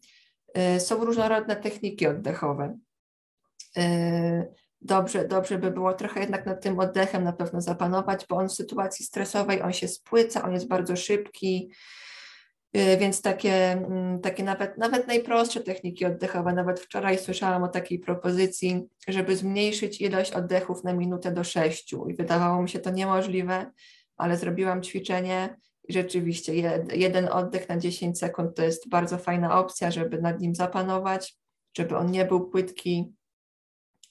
y, 0.76 0.80
są 0.80 1.06
różnorodne 1.06 1.56
techniki 1.56 2.08
oddechowe. 2.08 2.78
Y, 3.78 3.82
dobrze, 4.82 5.28
dobrze 5.28 5.58
by 5.58 5.72
było 5.72 5.94
trochę 5.94 6.20
jednak 6.20 6.46
nad 6.46 6.64
tym 6.64 6.80
oddechem 6.80 7.24
na 7.24 7.34
pewno 7.34 7.62
zapanować, 7.62 8.26
bo 8.30 8.36
on 8.36 8.50
w 8.50 8.54
sytuacji 8.54 9.06
stresowej 9.06 9.62
on 9.62 9.74
się 9.74 9.88
spłyca, 9.88 10.44
on 10.44 10.54
jest 10.54 10.68
bardzo 10.68 10.96
szybki, 10.96 11.72
y, 12.78 12.98
więc 12.98 13.22
takie, 13.22 13.72
mm, 13.72 14.22
takie 14.22 14.44
nawet, 14.44 14.78
nawet 14.78 15.08
najprostsze 15.08 15.62
techniki 15.62 16.06
oddechowe, 16.06 16.54
nawet 16.54 16.80
wczoraj 16.80 17.20
słyszałam 17.20 17.64
o 17.64 17.68
takiej 17.68 18.00
propozycji, 18.00 18.84
żeby 19.08 19.36
zmniejszyć 19.36 20.02
ilość 20.02 20.32
oddechów 20.32 20.84
na 20.84 20.94
minutę 20.94 21.32
do 21.32 21.44
sześciu 21.44 22.08
i 22.10 22.16
wydawało 22.16 22.62
mi 22.62 22.70
się 22.70 22.80
to 22.80 22.90
niemożliwe, 22.90 23.72
ale 24.18 24.38
zrobiłam 24.38 24.82
ćwiczenie 24.82 25.58
i 25.88 25.94
rzeczywiście 25.94 26.56
jeden 26.94 27.28
oddech 27.28 27.70
na 27.70 27.78
10 27.78 28.20
sekund 28.20 28.56
to 28.56 28.64
jest 28.64 28.90
bardzo 28.90 29.18
fajna 29.18 29.60
opcja, 29.60 29.92
żeby 29.92 30.22
nad 30.22 30.40
nim 30.40 30.56
zapanować, 30.56 31.38
żeby 31.78 31.98
on 31.98 32.12
nie 32.12 32.26
był 32.26 32.50
płytki. 32.50 33.14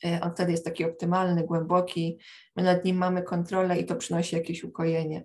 E, 0.05 0.21
on 0.21 0.33
wtedy 0.33 0.53
jest 0.53 0.65
taki 0.65 0.85
optymalny, 0.85 1.45
głęboki. 1.45 2.19
My 2.57 2.63
nad 2.63 2.85
nim 2.85 2.97
mamy 2.97 3.23
kontrolę 3.23 3.79
i 3.79 3.87
to 3.87 3.97
przynosi 3.97 4.37
jakieś 4.37 4.65
ukojenie. 4.65 5.25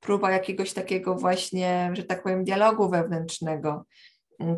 Próba 0.00 0.30
jakiegoś 0.30 0.72
takiego 0.72 1.14
właśnie, 1.14 1.90
że 1.92 2.02
tak 2.02 2.22
powiem, 2.22 2.44
dialogu 2.44 2.90
wewnętrznego, 2.90 3.84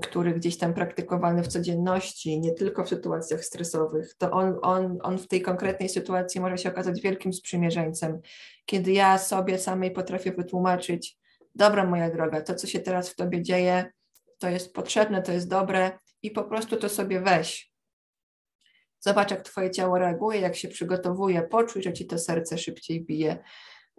który 0.03 0.35
gdzieś 0.35 0.59
tam 0.59 0.75
praktykowany 0.75 1.43
w 1.43 1.49
codzienności, 1.49 2.41
nie 2.41 2.55
tylko 2.55 2.85
w 2.85 2.89
sytuacjach 2.89 3.45
stresowych, 3.45 4.15
to 4.19 4.31
on, 4.31 4.59
on, 4.63 4.99
on 5.03 5.19
w 5.19 5.29
tej 5.29 5.43
konkretnej 5.43 5.89
sytuacji 5.89 6.41
może 6.41 6.59
się 6.59 6.69
okazać 6.69 7.01
wielkim 7.01 7.33
sprzymierzeńcem. 7.33 8.21
Kiedy 8.67 8.93
ja 8.93 9.19
sobie 9.19 9.59
samej 9.59 9.91
potrafię 9.91 10.33
wytłumaczyć, 10.33 11.19
dobra 11.55 11.87
moja 11.87 12.11
droga, 12.11 12.41
to 12.41 12.55
co 12.55 12.67
się 12.67 12.81
teraz 12.81 13.09
w 13.09 13.17
tobie 13.17 13.43
dzieje, 13.43 13.93
to 14.39 14.49
jest 14.49 14.73
potrzebne, 14.75 15.23
to 15.23 15.33
jest 15.33 15.49
dobre 15.49 15.99
i 16.23 16.31
po 16.31 16.45
prostu 16.45 16.77
to 16.77 16.89
sobie 16.89 17.21
weź. 17.21 17.73
Zobacz, 19.01 19.31
jak 19.31 19.43
twoje 19.43 19.71
ciało 19.71 19.99
reaguje, 19.99 20.41
jak 20.41 20.57
się 20.57 20.69
przygotowuje, 20.69 21.43
poczuj, 21.43 21.83
że 21.83 21.93
ci 21.93 22.07
to 22.07 22.19
serce 22.19 22.59
szybciej 22.59 23.05
bije. 23.05 23.39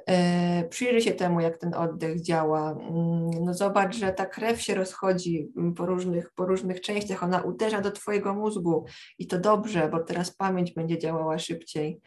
E, 0.07 0.63
przyjrzyj 0.69 1.01
się 1.01 1.11
temu, 1.11 1.39
jak 1.39 1.57
ten 1.57 1.73
oddech 1.73 2.21
działa. 2.21 2.71
Mm, 2.71 3.29
no 3.45 3.53
zobacz, 3.53 3.95
że 3.95 4.13
ta 4.13 4.25
krew 4.25 4.61
się 4.61 4.75
rozchodzi 4.75 5.51
mm, 5.57 5.73
po 5.73 5.85
różnych, 5.85 6.33
po 6.33 6.45
różnych 6.45 6.81
częściach, 6.81 7.23
ona 7.23 7.41
uderza 7.41 7.81
do 7.81 7.91
Twojego 7.91 8.33
mózgu 8.33 8.85
i 9.19 9.27
to 9.27 9.39
dobrze, 9.39 9.89
bo 9.89 9.99
teraz 9.99 10.31
pamięć 10.35 10.73
będzie 10.73 10.99
działała 10.99 11.39
szybciej. 11.39 12.01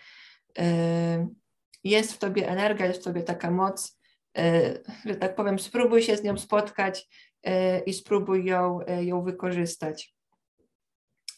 E, 0.58 1.28
jest 1.84 2.12
w 2.12 2.18
Tobie 2.18 2.48
energia, 2.48 2.86
jest 2.86 3.00
w 3.00 3.04
Tobie 3.04 3.22
taka 3.22 3.50
moc, 3.50 3.98
e, 4.38 4.74
że 5.04 5.14
tak 5.14 5.34
powiem, 5.34 5.58
spróbuj 5.58 6.02
się 6.02 6.16
z 6.16 6.22
nią 6.22 6.38
spotkać 6.38 7.08
i 7.86 7.92
spróbuj 7.92 8.44
ją, 8.44 8.80
ją 9.00 9.22
wykorzystać. 9.22 10.14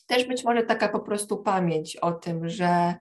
Też 0.06 0.24
być 0.24 0.44
może 0.44 0.62
taka 0.62 0.88
po 0.88 1.00
prostu 1.00 1.36
pamięć 1.36 1.96
o 1.96 2.12
tym, 2.12 2.48
że 2.48 2.94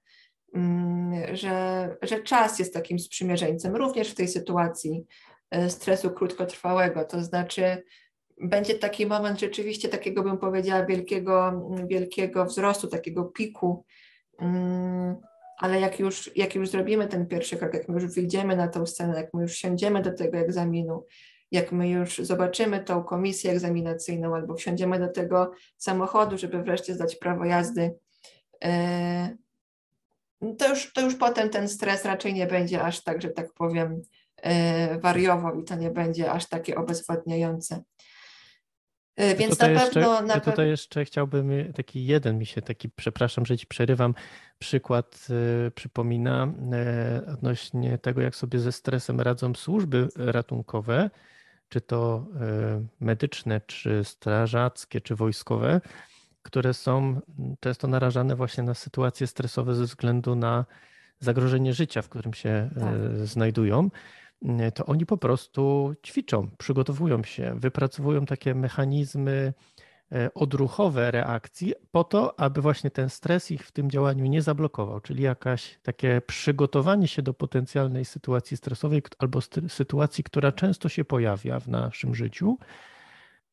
że, 1.34 1.98
że 2.02 2.24
czas 2.24 2.60
jest 2.60 2.74
takim 2.74 3.00
sprzymierzeńcem, 3.00 3.76
również 3.76 4.12
w 4.12 4.16
tej 4.16 4.28
sytuacji 4.28 5.06
e, 5.52 5.70
stresu 5.70 6.12
krótkotrwałego. 6.12 7.06
To 7.06 7.24
znaczy, 7.24 7.84
będzie 8.42 8.76
taki 8.76 9.06
moment 9.06 9.40
rzeczywiście 9.40 9.90
takiego, 9.90 10.24
bym 10.24 10.38
powiedziała, 10.38 10.86
wielkiego, 10.86 11.62
wielkiego 11.88 12.46
wzrostu, 12.46 12.88
takiego 12.88 13.26
piku, 13.26 13.86
mm, 14.40 15.16
ale 15.58 15.80
jak 15.80 16.00
już, 16.00 16.32
jak 16.36 16.56
już 16.56 16.70
zrobimy 16.70 17.08
ten 17.08 17.28
pierwszy 17.28 17.58
krok, 17.58 17.74
jak 17.74 17.90
my 17.90 18.02
już 18.02 18.16
wyjdziemy 18.16 18.56
na 18.56 18.68
tą 18.68 18.86
scenę, 18.86 19.16
jak 19.18 19.34
my 19.34 19.42
już 19.42 19.56
siądziemy 19.56 20.02
do 20.02 20.14
tego 20.14 20.38
egzaminu, 20.38 21.06
jak 21.52 21.72
my 21.72 21.90
już 21.90 22.18
zobaczymy 22.18 22.84
tą 22.84 23.04
komisję 23.04 23.52
egzaminacyjną 23.52 24.36
albo 24.36 24.56
wsiądziemy 24.56 25.00
do 25.00 25.08
tego 25.08 25.52
samochodu, 25.78 26.38
żeby 26.38 26.64
wreszcie 26.64 26.94
zdać 26.94 27.16
prawo 27.16 27.46
jazdy, 27.46 27.96
e, 28.64 29.38
to 30.58 30.70
już, 30.70 30.94
to 30.94 31.02
już 31.02 31.16
potem 31.16 31.50
ten 31.50 31.70
stres 31.70 32.06
raczej 32.06 32.34
nie 32.34 32.48
będzie 32.48 32.82
aż 32.82 33.04
tak, 33.04 33.22
że 33.22 33.30
tak 33.30 33.54
powiem, 33.54 34.02
e, 34.38 35.00
wariował 35.00 35.62
i 35.62 35.64
to 35.64 35.76
nie 35.76 35.92
będzie 35.92 36.32
aż 36.32 36.46
takie 36.46 36.76
obezwładniające. 36.76 37.84
E, 39.18 39.36
więc 39.36 39.60
na 39.60 39.70
jeszcze, 39.70 39.94
pewno. 39.94 40.22
Na 40.22 40.34
ja 40.34 40.40
tutaj 40.40 40.70
jeszcze 40.70 41.06
chciałbym 41.06 41.74
taki 41.74 42.06
jeden 42.06 42.38
mi 42.38 42.46
się 42.46 42.62
taki, 42.62 42.90
przepraszam, 42.90 43.46
że 43.46 43.58
ci 43.58 43.68
przerywam, 43.68 44.14
przykład 44.60 45.28
y, 45.68 45.72
przypomina 45.72 46.54
y, 47.24 47.32
odnośnie 47.32 47.98
tego, 47.98 48.22
jak 48.22 48.36
sobie 48.36 48.60
ze 48.60 48.72
stresem 48.72 49.22
radzą 49.22 49.54
służby 49.56 50.08
ratunkowe, 50.16 51.10
czy 51.70 51.82
to 51.82 52.26
y, 52.82 52.88
medyczne, 53.00 53.62
czy 53.62 54.04
strażackie, 54.04 55.02
czy 55.02 55.16
wojskowe, 55.16 55.82
które 56.48 56.74
są 56.74 57.22
często 57.60 57.88
narażane 57.88 58.36
właśnie 58.36 58.64
na 58.64 58.74
sytuacje 58.74 59.28
stresowe 59.28 59.76
ze 59.76 59.84
względu 59.84 60.36
na 60.36 60.66
zagrożenie 61.20 61.74
życia, 61.74 62.02
w 62.02 62.10
którym 62.10 62.34
się 62.34 62.70
tak. 62.80 62.94
znajdują 63.28 63.90
to 64.74 64.86
oni 64.86 65.06
po 65.06 65.18
prostu 65.18 65.94
ćwiczą, 66.06 66.50
przygotowują 66.58 67.24
się, 67.24 67.56
wypracowują 67.60 68.26
takie 68.26 68.56
mechanizmy 68.56 69.54
e, 70.12 70.34
odruchowe 70.34 71.12
reakcji 71.12 71.74
po 71.92 72.04
to, 72.04 72.40
aby 72.40 72.62
właśnie 72.62 72.92
ten 72.92 73.10
stres 73.10 73.52
ich 73.52 73.68
w 73.68 73.72
tym 73.72 73.90
działaniu 73.92 74.26
nie 74.26 74.42
zablokował, 74.42 75.00
czyli 75.00 75.24
jakaś 75.24 75.80
takie 75.84 76.22
przygotowanie 76.28 77.08
się 77.08 77.22
do 77.22 77.34
potencjalnej 77.34 78.06
sytuacji 78.06 78.58
stresowej 78.58 79.02
albo 79.20 79.40
sytuacji, 79.68 80.24
która 80.24 80.52
często 80.52 80.90
się 80.90 81.06
pojawia 81.06 81.60
w 81.60 81.68
naszym 81.68 82.16
życiu, 82.16 82.58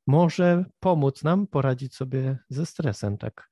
może 0.06 0.64
pomóc 0.80 1.22
nam 1.22 1.46
poradzić 1.46 1.94
sobie 1.94 2.38
ze 2.48 2.66
stresem. 2.66 3.18
Tak 3.18 3.48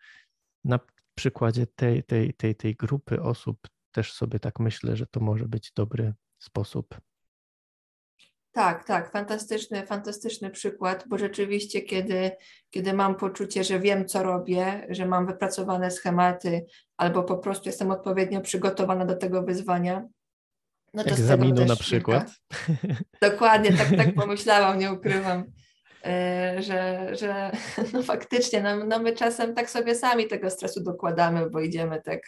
na 0.64 0.80
przykładzie 1.14 1.66
tej, 1.66 2.04
tej, 2.04 2.34
tej, 2.34 2.54
tej 2.54 2.76
grupy 2.76 3.22
osób 3.22 3.68
też 3.92 4.12
sobie 4.12 4.38
tak 4.38 4.60
myślę, 4.60 4.96
że 4.96 5.06
to 5.06 5.20
może 5.20 5.48
być 5.48 5.72
dobry 5.72 6.14
sposób 6.38 7.00
tak, 8.52 8.84
tak, 8.84 9.12
fantastyczny, 9.12 9.86
fantastyczny 9.86 10.50
przykład, 10.50 11.04
bo 11.08 11.18
rzeczywiście, 11.18 11.82
kiedy, 11.82 12.30
kiedy 12.70 12.92
mam 12.92 13.14
poczucie, 13.14 13.64
że 13.64 13.80
wiem, 13.80 14.06
co 14.06 14.22
robię, 14.22 14.86
że 14.90 15.06
mam 15.06 15.26
wypracowane 15.26 15.90
schematy, 15.90 16.66
albo 16.96 17.22
po 17.22 17.38
prostu 17.38 17.68
jestem 17.68 17.90
odpowiednio 17.90 18.40
przygotowana 18.40 19.04
do 19.04 19.16
tego 19.16 19.42
wyzwania, 19.42 20.06
no 20.94 21.04
to 21.04 21.10
Egzaminu 21.10 21.64
na 21.64 21.76
przykład. 21.76 22.30
Kilka... 22.66 22.94
Dokładnie, 23.30 23.72
tak, 23.72 23.96
tak 23.96 24.14
pomyślałam, 24.14 24.78
nie 24.78 24.92
ukrywam, 24.92 25.44
że, 26.58 27.08
że 27.16 27.50
no 27.92 28.02
faktycznie, 28.02 28.62
no, 28.62 28.84
no 28.84 28.98
my 28.98 29.12
czasem 29.12 29.54
tak 29.54 29.70
sobie 29.70 29.94
sami 29.94 30.26
tego 30.26 30.50
stresu 30.50 30.82
dokładamy, 30.82 31.50
bo 31.50 31.60
idziemy 31.60 32.02
tak 32.02 32.20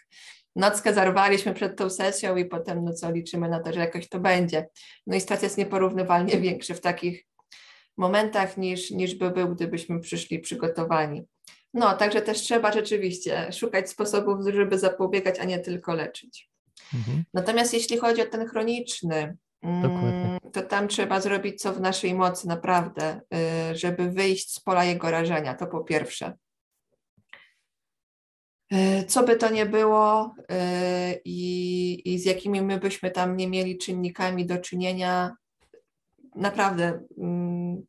nockę 0.57 0.95
zarwaliśmy 0.95 1.55
przed 1.55 1.77
tą 1.77 1.91
sesją 1.91 2.37
i 2.37 2.45
potem 2.45 2.85
no 2.85 2.93
co 2.93 3.11
liczymy 3.11 3.49
na 3.49 3.61
to, 3.61 3.73
że 3.73 3.81
jakoś 3.81 4.09
to 4.09 4.21
będzie. 4.21 4.69
No 5.07 5.17
i 5.17 5.21
stres 5.21 5.43
jest 5.43 5.59
nieporównywalnie 5.59 6.41
większy 6.41 6.75
w 6.75 6.81
takich 6.81 7.27
momentach 7.97 8.57
niż, 8.57 8.91
niż 8.91 9.15
by 9.15 9.31
był, 9.31 9.55
gdybyśmy 9.55 10.01
przyszli 10.01 10.39
przygotowani. 10.39 11.25
No, 11.75 11.97
także 11.97 12.23
też 12.23 12.39
trzeba 12.39 12.73
rzeczywiście 12.73 13.53
szukać 13.53 13.91
sposobów, 13.91 14.39
żeby 14.53 14.79
zapobiegać, 14.79 15.39
a 15.39 15.45
nie 15.45 15.59
tylko 15.59 15.95
leczyć. 15.95 16.51
Mhm. 16.95 17.25
Natomiast 17.35 17.75
jeśli 17.75 17.99
chodzi 17.99 18.23
o 18.23 18.27
ten 18.27 18.49
chroniczny, 18.49 19.37
Dokładnie. 19.65 20.25
Mm, 20.25 20.41
to 20.53 20.63
tam 20.63 20.89
trzeba 20.89 21.21
zrobić 21.21 21.63
co 21.63 21.73
w 21.73 21.81
naszej 21.81 22.15
mocy 22.15 22.49
naprawdę, 22.49 23.21
y, 23.71 23.77
żeby 23.77 24.11
wyjść 24.11 24.55
z 24.55 24.61
pola 24.61 24.85
jego 24.85 25.11
rażenia, 25.11 25.55
to 25.55 25.67
po 25.67 25.85
pierwsze. 25.85 26.37
E, 28.73 29.05
co 29.05 29.23
by 29.23 29.37
to 29.37 29.51
nie 29.51 29.67
było 29.67 30.35
e, 30.51 31.15
i, 31.25 32.13
i 32.15 32.19
z 32.19 32.25
jakimi 32.25 32.63
my 32.63 32.81
byśmy 32.81 33.11
tam 33.11 33.37
nie 33.37 33.49
mieli 33.49 33.79
czynnikami 33.79 34.47
do 34.47 34.59
czynienia, 34.59 35.37
naprawdę 36.35 37.01
mm, 37.19 37.87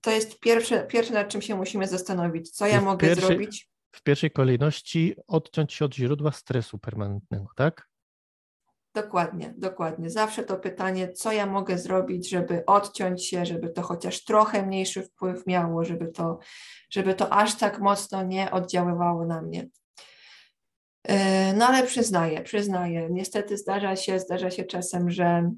to 0.00 0.10
jest 0.10 0.40
pierwsze, 0.40 0.86
pierwsze 0.86 1.14
nad 1.14 1.28
czym 1.28 1.42
się 1.42 1.56
musimy 1.56 1.86
zastanowić. 1.88 2.50
Co 2.50 2.66
ja 2.66 2.80
mogę 2.80 3.06
pierwszej, 3.06 3.26
zrobić? 3.26 3.68
W 3.92 4.02
pierwszej 4.02 4.30
kolejności 4.30 5.14
odciąć 5.26 5.72
się 5.72 5.84
od 5.84 5.94
źródła 5.94 6.32
stresu 6.32 6.78
permanentnego, 6.78 7.46
tak? 7.56 7.88
Dokładnie, 8.96 9.54
dokładnie. 9.56 10.10
Zawsze 10.10 10.42
to 10.44 10.56
pytanie, 10.56 11.12
co 11.12 11.32
ja 11.32 11.46
mogę 11.46 11.78
zrobić, 11.78 12.30
żeby 12.30 12.64
odciąć 12.66 13.26
się, 13.26 13.46
żeby 13.46 13.68
to 13.68 13.82
chociaż 13.82 14.24
trochę 14.24 14.66
mniejszy 14.66 15.02
wpływ 15.02 15.46
miało, 15.46 15.84
żeby 15.84 16.08
to, 16.08 16.38
żeby 16.90 17.14
to 17.14 17.32
aż 17.32 17.54
tak 17.54 17.80
mocno 17.80 18.22
nie 18.22 18.50
oddziaływało 18.50 19.26
na 19.26 19.42
mnie. 19.42 19.68
E, 21.04 21.52
no 21.54 21.66
ale 21.66 21.86
przyznaję, 21.86 22.42
przyznaję. 22.42 23.08
Niestety 23.10 23.56
zdarza 23.56 23.96
się, 23.96 24.20
zdarza 24.20 24.50
się 24.50 24.64
czasem, 24.64 25.10
że, 25.10 25.50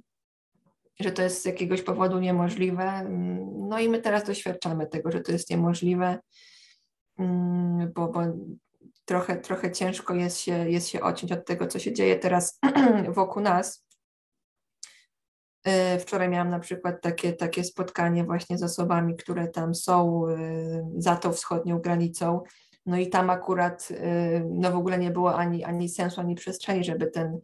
że 1.01 1.13
to 1.13 1.23
jest 1.23 1.43
z 1.43 1.45
jakiegoś 1.45 1.83
powodu 1.83 2.19
niemożliwe. 2.19 3.05
No 3.69 3.79
i 3.79 3.89
my 3.89 3.99
teraz 3.99 4.25
doświadczamy 4.25 4.87
tego, 4.87 5.13
że 5.13 5.21
to 5.21 5.33
jest 5.33 5.51
niemożliwe, 5.51 6.19
mm, 7.19 7.93
bo, 7.95 8.09
bo 8.09 8.23
trochę, 9.09 9.37
trochę 9.37 9.73
ciężko 9.73 10.15
jest 10.15 10.39
się, 10.39 10.71
jest 10.71 10.89
się 10.89 11.01
odciąć 11.01 11.33
od 11.33 11.47
tego, 11.47 11.67
co 11.67 11.79
się 11.79 11.93
dzieje 11.93 12.19
teraz 12.19 12.59
wokół 13.17 13.43
nas. 13.43 13.87
E, 15.65 15.99
wczoraj 15.99 16.29
miałam 16.29 16.51
na 16.51 16.59
przykład 16.59 17.03
takie, 17.03 17.33
takie 17.33 17.65
spotkanie 17.65 18.25
właśnie 18.25 18.59
z 18.59 18.63
osobami, 18.63 19.17
które 19.17 19.49
tam 19.49 19.75
są 19.75 20.29
e, 20.29 20.37
za 20.97 21.17
tą 21.17 21.33
wschodnią 21.33 21.79
granicą 21.79 22.43
no 22.89 22.99
i 22.99 23.09
tam 23.09 23.31
akurat 23.31 23.89
y, 23.91 24.47
no 24.51 24.73
w 24.73 24.77
ogóle 24.77 24.99
nie 24.99 25.11
było 25.11 25.35
ani, 25.35 25.65
ani 25.65 25.89
sensu, 25.89 26.21
ani 26.21 26.35
przestrzeni, 26.35 26.85
żeby 26.85 27.07
ten, 27.07 27.41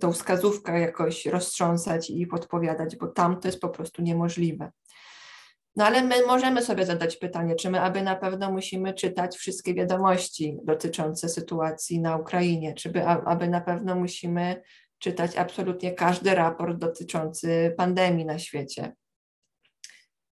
tą 0.00 0.12
wskazówkę 0.12 0.80
jakoś 0.80 1.26
roztrząsać 1.26 2.10
i 2.10 2.26
podpowiadać, 2.26 2.96
bo 2.96 3.06
tam 3.06 3.40
to 3.40 3.48
jest 3.48 3.60
po 3.60 3.68
prostu 3.68 4.02
niemożliwe. 4.02 4.72
No 5.76 5.84
ale 5.84 6.02
my 6.02 6.26
możemy 6.26 6.62
sobie 6.62 6.86
zadać 6.86 7.16
pytanie, 7.16 7.54
czy 7.54 7.70
my 7.70 7.80
aby 7.80 8.02
na 8.02 8.16
pewno 8.16 8.52
musimy 8.52 8.94
czytać 8.94 9.36
wszystkie 9.36 9.74
wiadomości 9.74 10.58
dotyczące 10.64 11.28
sytuacji 11.28 12.00
na 12.00 12.16
Ukrainie, 12.16 12.74
czy 12.74 12.88
by, 12.88 13.06
aby 13.06 13.48
na 13.48 13.60
pewno 13.60 13.94
musimy 13.94 14.62
czytać 14.98 15.36
absolutnie 15.36 15.92
każdy 15.92 16.34
raport 16.34 16.78
dotyczący 16.78 17.74
pandemii 17.76 18.24
na 18.24 18.38
świecie. 18.38 18.92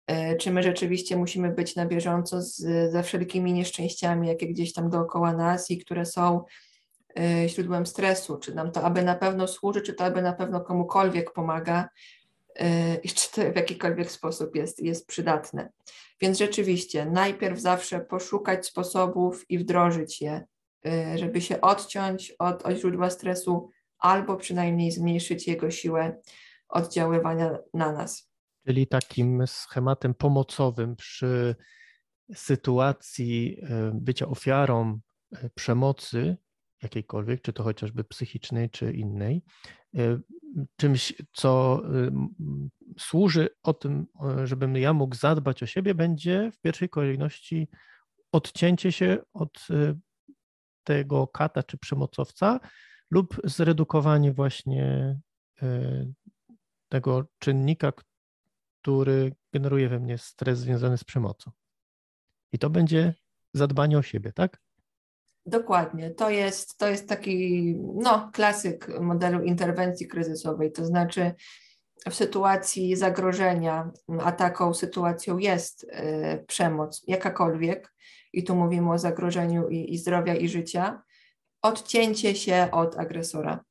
E, 0.06 0.36
czy 0.36 0.50
my 0.50 0.62
rzeczywiście 0.62 1.16
musimy 1.16 1.50
być 1.50 1.76
na 1.76 1.86
bieżąco 1.86 2.42
z, 2.42 2.56
ze 2.92 3.02
wszelkimi 3.02 3.52
nieszczęściami, 3.52 4.28
jakie 4.28 4.46
gdzieś 4.46 4.72
tam 4.72 4.90
dookoła 4.90 5.32
nas 5.32 5.70
i 5.70 5.78
które 5.78 6.06
są 6.06 6.44
e, 7.18 7.48
źródłem 7.48 7.86
stresu, 7.86 8.38
czy 8.38 8.54
nam 8.54 8.72
to 8.72 8.82
aby 8.82 9.02
na 9.02 9.14
pewno 9.14 9.48
służy, 9.48 9.80
czy 9.80 9.94
to 9.94 10.04
aby 10.04 10.22
na 10.22 10.32
pewno 10.32 10.60
komukolwiek 10.60 11.32
pomaga 11.32 11.88
i 13.02 13.08
czy 13.08 13.32
to 13.32 13.52
w 13.52 13.56
jakikolwiek 13.56 14.10
sposób 14.10 14.56
jest, 14.56 14.82
jest 14.82 15.06
przydatne. 15.06 15.70
Więc 16.20 16.38
rzeczywiście 16.38 17.06
najpierw 17.06 17.60
zawsze 17.60 18.00
poszukać 18.00 18.66
sposobów 18.66 19.50
i 19.50 19.58
wdrożyć 19.58 20.20
je, 20.20 20.44
żeby 21.14 21.40
się 21.40 21.60
odciąć 21.60 22.34
od, 22.38 22.62
od 22.62 22.76
źródła 22.76 23.10
stresu 23.10 23.70
albo 23.98 24.36
przynajmniej 24.36 24.92
zmniejszyć 24.92 25.48
jego 25.48 25.70
siłę 25.70 26.20
oddziaływania 26.68 27.58
na 27.74 27.92
nas 27.92 28.30
czyli 28.66 28.86
takim 28.86 29.46
schematem 29.46 30.14
pomocowym 30.14 30.96
przy 30.96 31.56
sytuacji 32.34 33.60
e, 33.62 33.90
bycia 33.94 34.26
ofiarą 34.26 35.00
e, 35.32 35.50
przemocy 35.50 36.36
jakiejkolwiek, 36.82 37.42
czy 37.42 37.52
to 37.52 37.62
chociażby 37.62 38.04
psychicznej, 38.04 38.70
czy 38.70 38.92
innej, 38.92 39.42
e, 39.96 40.20
czymś, 40.76 41.14
co 41.32 41.82
służy 42.98 43.48
o 43.62 43.74
tym, 43.74 44.06
żebym 44.44 44.76
ja 44.76 44.92
mógł 44.92 45.16
zadbać 45.16 45.62
o 45.62 45.66
siebie, 45.66 45.94
będzie 45.94 46.50
w 46.54 46.60
pierwszej 46.60 46.88
kolejności 46.88 47.68
odcięcie 48.32 48.92
się 48.92 49.18
od 49.32 49.66
tego 50.84 51.26
kata 51.26 51.62
czy 51.62 51.78
przemocowca 51.78 52.60
lub 53.10 53.40
zredukowanie 53.44 54.32
właśnie 54.32 55.16
tego 56.88 57.26
czynnika, 57.38 57.92
który 58.82 59.34
generuje 59.52 59.88
we 59.88 60.00
mnie 60.00 60.18
stres 60.18 60.58
związany 60.58 60.98
z 60.98 61.04
przemocą. 61.04 61.50
I 62.52 62.58
to 62.58 62.70
będzie 62.70 63.14
zadbanie 63.54 63.98
o 63.98 64.02
siebie, 64.02 64.32
tak? 64.32 64.60
Dokładnie. 65.46 66.10
To 66.10 66.30
jest, 66.30 66.78
to 66.78 66.88
jest 66.88 67.08
taki 67.08 67.74
no, 67.94 68.30
klasyk 68.32 69.00
modelu 69.00 69.42
interwencji 69.42 70.08
kryzysowej. 70.08 70.72
To 70.72 70.86
znaczy, 70.86 71.34
w 72.10 72.14
sytuacji 72.14 72.96
zagrożenia, 72.96 73.90
a 74.24 74.32
taką 74.32 74.74
sytuacją 74.74 75.38
jest 75.38 75.84
y, 75.84 76.44
przemoc, 76.46 77.04
jakakolwiek, 77.06 77.92
i 78.32 78.44
tu 78.44 78.56
mówimy 78.56 78.92
o 78.92 78.98
zagrożeniu 78.98 79.68
i, 79.68 79.94
i 79.94 79.98
zdrowia 79.98 80.34
i 80.34 80.48
życia, 80.48 81.02
odcięcie 81.62 82.34
się 82.34 82.68
od 82.72 82.98
agresora. 82.98 83.64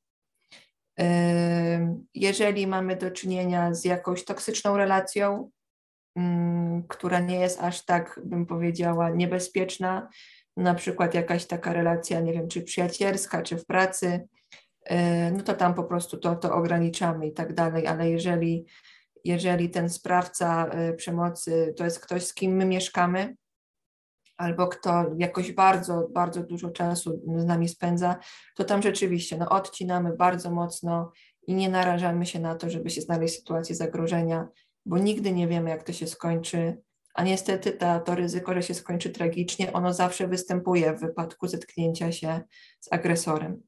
Jeżeli 2.14 2.66
mamy 2.66 2.96
do 2.96 3.10
czynienia 3.10 3.74
z 3.74 3.84
jakąś 3.84 4.24
toksyczną 4.24 4.76
relacją, 4.76 5.50
która 6.88 7.20
nie 7.20 7.40
jest 7.40 7.60
aż 7.60 7.84
tak, 7.84 8.20
bym 8.24 8.46
powiedziała, 8.46 9.10
niebezpieczna, 9.10 10.08
na 10.56 10.74
przykład 10.74 11.14
jakaś 11.14 11.46
taka 11.46 11.72
relacja, 11.72 12.20
nie 12.20 12.32
wiem, 12.32 12.48
czy 12.48 12.62
przyjacielska, 12.62 13.42
czy 13.42 13.56
w 13.56 13.66
pracy, 13.66 14.28
no 15.32 15.42
to 15.42 15.54
tam 15.54 15.74
po 15.74 15.84
prostu 15.84 16.16
to, 16.16 16.36
to 16.36 16.54
ograniczamy 16.54 17.26
i 17.26 17.32
tak 17.32 17.54
dalej, 17.54 17.86
ale 17.86 18.10
jeżeli, 18.10 18.66
jeżeli 19.24 19.70
ten 19.70 19.90
sprawca 19.90 20.70
przemocy 20.96 21.74
to 21.76 21.84
jest 21.84 22.00
ktoś, 22.00 22.24
z 22.24 22.34
kim 22.34 22.56
my 22.56 22.64
mieszkamy, 22.64 23.36
albo 24.36 24.68
kto 24.68 25.04
jakoś 25.18 25.52
bardzo, 25.52 26.08
bardzo 26.12 26.42
dużo 26.42 26.70
czasu 26.70 27.20
z 27.36 27.44
nami 27.44 27.68
spędza, 27.68 28.16
to 28.56 28.64
tam 28.64 28.82
rzeczywiście 28.82 29.36
no, 29.36 29.48
odcinamy 29.48 30.16
bardzo 30.16 30.50
mocno 30.50 31.12
i 31.46 31.54
nie 31.54 31.68
narażamy 31.68 32.26
się 32.26 32.40
na 32.40 32.54
to, 32.54 32.70
żeby 32.70 32.90
się 32.90 33.00
znaleźć 33.00 33.34
w 33.34 33.38
sytuacji 33.38 33.74
zagrożenia, 33.74 34.48
bo 34.86 34.98
nigdy 34.98 35.32
nie 35.32 35.48
wiemy, 35.48 35.70
jak 35.70 35.82
to 35.82 35.92
się 35.92 36.06
skończy. 36.06 36.82
A 37.14 37.24
niestety 37.24 37.72
ta, 37.72 38.00
to 38.00 38.14
ryzyko, 38.14 38.54
że 38.54 38.62
się 38.62 38.74
skończy 38.74 39.10
tragicznie, 39.10 39.72
ono 39.72 39.92
zawsze 39.92 40.28
występuje 40.28 40.96
w 40.96 41.00
wypadku 41.00 41.48
zetknięcia 41.48 42.12
się 42.12 42.40
z 42.80 42.92
agresorem. 42.92 43.62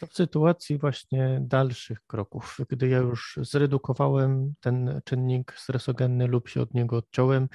To 0.00 0.06
w 0.06 0.14
sytuacji 0.14 0.78
właśnie 0.78 1.38
dalszych 1.42 2.06
kroków, 2.06 2.56
gdy 2.68 2.88
ja 2.88 2.98
już 2.98 3.38
zredukowałem 3.42 4.54
ten 4.60 5.00
czynnik 5.04 5.52
stresogenny 5.56 6.26
lub 6.26 6.48
się 6.48 6.60
od 6.60 6.74
niego 6.74 6.96
odciąłem, 6.96 7.48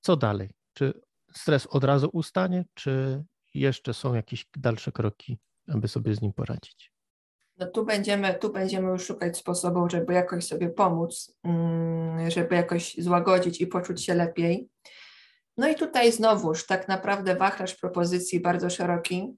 co 0.00 0.16
dalej? 0.16 0.50
Czy 0.72 1.00
stres 1.32 1.66
od 1.66 1.84
razu 1.84 2.10
ustanie, 2.12 2.64
czy 2.74 3.24
jeszcze 3.54 3.94
są 3.94 4.14
jakieś 4.14 4.46
dalsze 4.56 4.92
kroki, 4.92 5.38
aby 5.68 5.88
sobie 5.88 6.14
z 6.14 6.20
nim 6.22 6.32
poradzić? 6.32 6.95
No 7.58 7.66
tu 7.66 7.84
będziemy, 7.84 8.34
tu 8.34 8.52
będziemy 8.52 8.88
już 8.88 9.06
szukać 9.06 9.38
sposobów, 9.38 9.90
żeby 9.90 10.14
jakoś 10.14 10.46
sobie 10.46 10.68
pomóc, 10.68 11.36
mm, 11.44 12.30
żeby 12.30 12.54
jakoś 12.54 12.94
złagodzić 12.98 13.60
i 13.60 13.66
poczuć 13.66 14.04
się 14.04 14.14
lepiej. 14.14 14.68
No 15.56 15.68
i 15.68 15.74
tutaj 15.74 16.12
znowuż 16.12 16.66
tak 16.66 16.88
naprawdę 16.88 17.36
wachlarz 17.36 17.74
propozycji 17.74 18.40
bardzo 18.40 18.70
szeroki. 18.70 19.36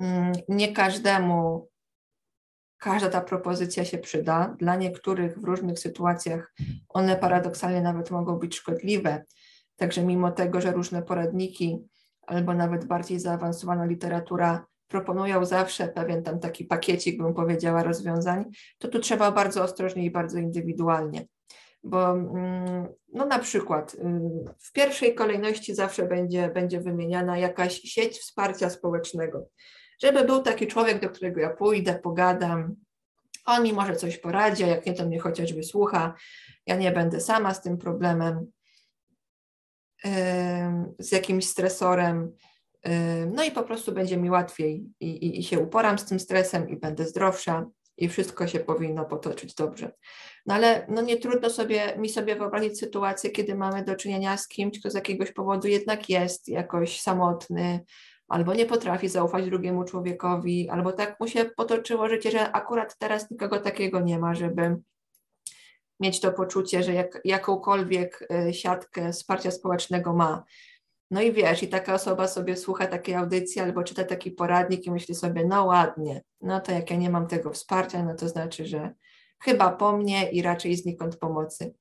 Mm, 0.00 0.32
nie 0.48 0.72
każdemu 0.72 1.68
każda 2.78 3.08
ta 3.08 3.20
propozycja 3.20 3.84
się 3.84 3.98
przyda. 3.98 4.56
Dla 4.58 4.76
niektórych 4.76 5.38
w 5.38 5.44
różnych 5.44 5.78
sytuacjach 5.78 6.54
one 6.88 7.16
paradoksalnie 7.16 7.82
nawet 7.82 8.10
mogą 8.10 8.36
być 8.36 8.56
szkodliwe. 8.56 9.24
Także 9.76 10.04
mimo 10.04 10.30
tego, 10.30 10.60
że 10.60 10.72
różne 10.72 11.02
poradniki 11.02 11.78
albo 12.26 12.54
nawet 12.54 12.84
bardziej 12.84 13.20
zaawansowana 13.20 13.84
literatura 13.84 14.66
proponują 14.88 15.44
zawsze 15.44 15.88
pewien 15.88 16.22
tam 16.22 16.40
taki 16.40 16.64
pakiecik, 16.64 17.22
bym 17.22 17.34
powiedziała, 17.34 17.82
rozwiązań, 17.82 18.44
to 18.78 18.88
tu 18.88 18.98
trzeba 18.98 19.32
bardzo 19.32 19.62
ostrożnie 19.62 20.04
i 20.04 20.10
bardzo 20.10 20.38
indywidualnie. 20.38 21.26
Bo 21.84 22.10
mm, 22.10 22.88
no 23.12 23.26
na 23.26 23.38
przykład 23.38 23.94
y, 23.94 23.98
w 24.58 24.72
pierwszej 24.72 25.14
kolejności 25.14 25.74
zawsze 25.74 26.06
będzie, 26.06 26.48
będzie 26.48 26.80
wymieniana 26.80 27.38
jakaś 27.38 27.80
sieć 27.80 28.18
wsparcia 28.18 28.70
społecznego. 28.70 29.48
Żeby 30.02 30.24
był 30.24 30.42
taki 30.42 30.66
człowiek, 30.66 31.00
do 31.00 31.10
którego 31.10 31.40
ja 31.40 31.50
pójdę, 31.50 31.94
pogadam, 32.02 32.76
on 33.44 33.62
mi 33.62 33.72
może 33.72 33.96
coś 33.96 34.18
poradzi, 34.18 34.64
a 34.64 34.66
jak 34.66 34.86
nie, 34.86 34.94
to 34.94 35.06
mnie 35.06 35.18
chociażby 35.18 35.62
słucha. 35.62 36.14
Ja 36.66 36.76
nie 36.76 36.92
będę 36.92 37.20
sama 37.20 37.54
z 37.54 37.62
tym 37.62 37.78
problemem 37.78 38.46
z 40.98 41.12
jakimś 41.12 41.46
stresorem, 41.46 42.32
no 43.26 43.44
i 43.44 43.50
po 43.50 43.62
prostu 43.62 43.92
będzie 43.92 44.16
mi 44.16 44.30
łatwiej 44.30 44.86
i, 45.00 45.06
i, 45.06 45.40
i 45.40 45.42
się 45.42 45.58
uporam 45.58 45.98
z 45.98 46.04
tym 46.04 46.20
stresem 46.20 46.68
i 46.68 46.76
będę 46.76 47.06
zdrowsza 47.06 47.66
i 47.96 48.08
wszystko 48.08 48.46
się 48.46 48.60
powinno 48.60 49.04
potoczyć 49.04 49.54
dobrze. 49.54 49.92
No 50.46 50.54
ale 50.54 50.86
no 50.88 51.02
nie 51.02 51.16
trudno 51.16 51.50
sobie, 51.50 51.96
mi 51.96 52.08
sobie 52.08 52.36
wyobrazić 52.36 52.78
sytuację, 52.78 53.30
kiedy 53.30 53.54
mamy 53.54 53.84
do 53.84 53.96
czynienia 53.96 54.36
z 54.36 54.48
kimś, 54.48 54.80
kto 54.80 54.90
z 54.90 54.94
jakiegoś 54.94 55.32
powodu 55.32 55.68
jednak 55.68 56.08
jest 56.08 56.48
jakoś 56.48 57.00
samotny, 57.00 57.84
albo 58.28 58.54
nie 58.54 58.66
potrafi 58.66 59.08
zaufać 59.08 59.44
drugiemu 59.44 59.84
człowiekowi, 59.84 60.70
albo 60.70 60.92
tak 60.92 61.20
mu 61.20 61.28
się 61.28 61.44
potoczyło 61.44 62.08
życie, 62.08 62.30
że 62.30 62.52
akurat 62.52 62.98
teraz 62.98 63.30
nikogo 63.30 63.60
takiego 63.60 64.00
nie 64.00 64.18
ma, 64.18 64.34
żeby 64.34 64.76
mieć 66.00 66.20
to 66.20 66.32
poczucie, 66.32 66.82
że 66.82 66.94
jak, 66.94 67.20
jakąkolwiek 67.24 68.28
e, 68.30 68.54
siatkę 68.54 69.12
wsparcia 69.12 69.50
społecznego 69.50 70.12
ma. 70.12 70.44
No 71.10 71.22
i 71.22 71.32
wiesz, 71.32 71.62
i 71.62 71.68
taka 71.68 71.94
osoba 71.94 72.28
sobie 72.28 72.56
słucha 72.56 72.86
takiej 72.86 73.14
audycji 73.14 73.60
albo 73.60 73.84
czyta 73.84 74.04
taki 74.04 74.30
poradnik 74.30 74.86
i 74.86 74.90
myśli 74.90 75.14
sobie, 75.14 75.44
no 75.44 75.64
ładnie, 75.64 76.22
no 76.40 76.60
to 76.60 76.72
jak 76.72 76.90
ja 76.90 76.96
nie 76.96 77.10
mam 77.10 77.26
tego 77.26 77.52
wsparcia, 77.52 78.02
no 78.02 78.14
to 78.14 78.28
znaczy, 78.28 78.66
że 78.66 78.94
chyba 79.40 79.70
po 79.70 79.96
mnie 79.96 80.30
i 80.30 80.42
raczej 80.42 80.76
znikąd 80.76 81.16
pomocy. 81.16 81.74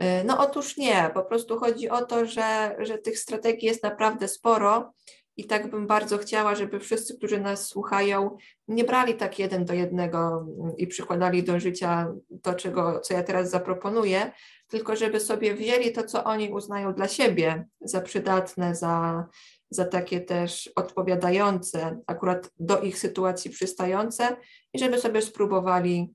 E, 0.00 0.24
no 0.24 0.38
otóż 0.38 0.76
nie, 0.76 1.10
po 1.14 1.22
prostu 1.22 1.58
chodzi 1.58 1.88
o 1.88 2.04
to, 2.04 2.26
że, 2.26 2.76
że 2.78 2.98
tych 2.98 3.18
strategii 3.18 3.68
jest 3.68 3.82
naprawdę 3.82 4.28
sporo 4.28 4.92
i 5.40 5.44
tak 5.44 5.70
bym 5.70 5.86
bardzo 5.86 6.18
chciała, 6.18 6.54
żeby 6.54 6.80
wszyscy, 6.80 7.16
którzy 7.16 7.40
nas 7.40 7.68
słuchają, 7.68 8.36
nie 8.68 8.84
brali 8.84 9.14
tak 9.14 9.38
jeden 9.38 9.64
do 9.64 9.74
jednego 9.74 10.46
i 10.76 10.86
przykładali 10.86 11.42
do 11.42 11.60
życia 11.60 12.12
to, 12.42 12.54
czego, 12.54 13.00
co 13.00 13.14
ja 13.14 13.22
teraz 13.22 13.50
zaproponuję, 13.50 14.32
tylko 14.68 14.96
żeby 14.96 15.20
sobie 15.20 15.54
wzięli 15.54 15.92
to, 15.92 16.02
co 16.02 16.24
oni 16.24 16.50
uznają 16.50 16.94
dla 16.94 17.08
siebie 17.08 17.64
za 17.80 18.00
przydatne, 18.00 18.74
za, 18.74 19.26
za 19.70 19.84
takie 19.84 20.20
też 20.20 20.70
odpowiadające, 20.76 22.00
akurat 22.06 22.50
do 22.58 22.80
ich 22.80 22.98
sytuacji 22.98 23.50
przystające 23.50 24.36
i 24.72 24.78
żeby 24.78 25.00
sobie 25.00 25.22
spróbowali 25.22 26.14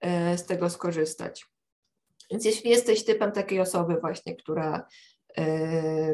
e, 0.00 0.38
z 0.38 0.46
tego 0.46 0.70
skorzystać. 0.70 1.46
Więc 2.30 2.44
jeśli 2.44 2.70
jesteś 2.70 3.04
typem 3.04 3.32
takiej 3.32 3.60
osoby 3.60 3.96
właśnie, 4.00 4.36
która 4.36 4.86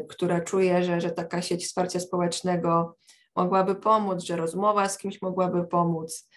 która 0.09 0.41
czuje, 0.41 0.83
że, 0.83 1.01
że 1.01 1.11
taka 1.11 1.41
sieć 1.41 1.65
wsparcia 1.65 1.99
społecznego 1.99 2.97
mogłaby 3.35 3.75
pomóc, 3.75 4.23
że 4.23 4.35
rozmowa 4.35 4.89
z 4.89 4.97
kimś 4.97 5.21
mogłaby 5.21 5.67
pomóc, 5.67 6.29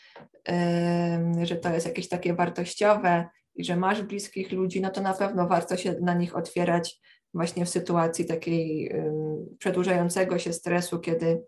y, 1.40 1.46
że 1.46 1.56
to 1.56 1.70
jest 1.70 1.86
jakieś 1.86 2.08
takie 2.08 2.34
wartościowe 2.34 3.28
i 3.54 3.64
że 3.64 3.76
masz 3.76 4.02
bliskich 4.02 4.52
ludzi, 4.52 4.80
no 4.80 4.90
to 4.90 5.00
na 5.00 5.14
pewno 5.14 5.48
warto 5.48 5.76
się 5.76 5.94
na 6.00 6.14
nich 6.14 6.36
otwierać 6.36 7.00
właśnie 7.34 7.64
w 7.64 7.68
sytuacji 7.68 8.24
takiej 8.24 8.92
y, 8.92 9.12
przedłużającego 9.58 10.38
się 10.38 10.52
stresu, 10.52 11.00
kiedy, 11.00 11.42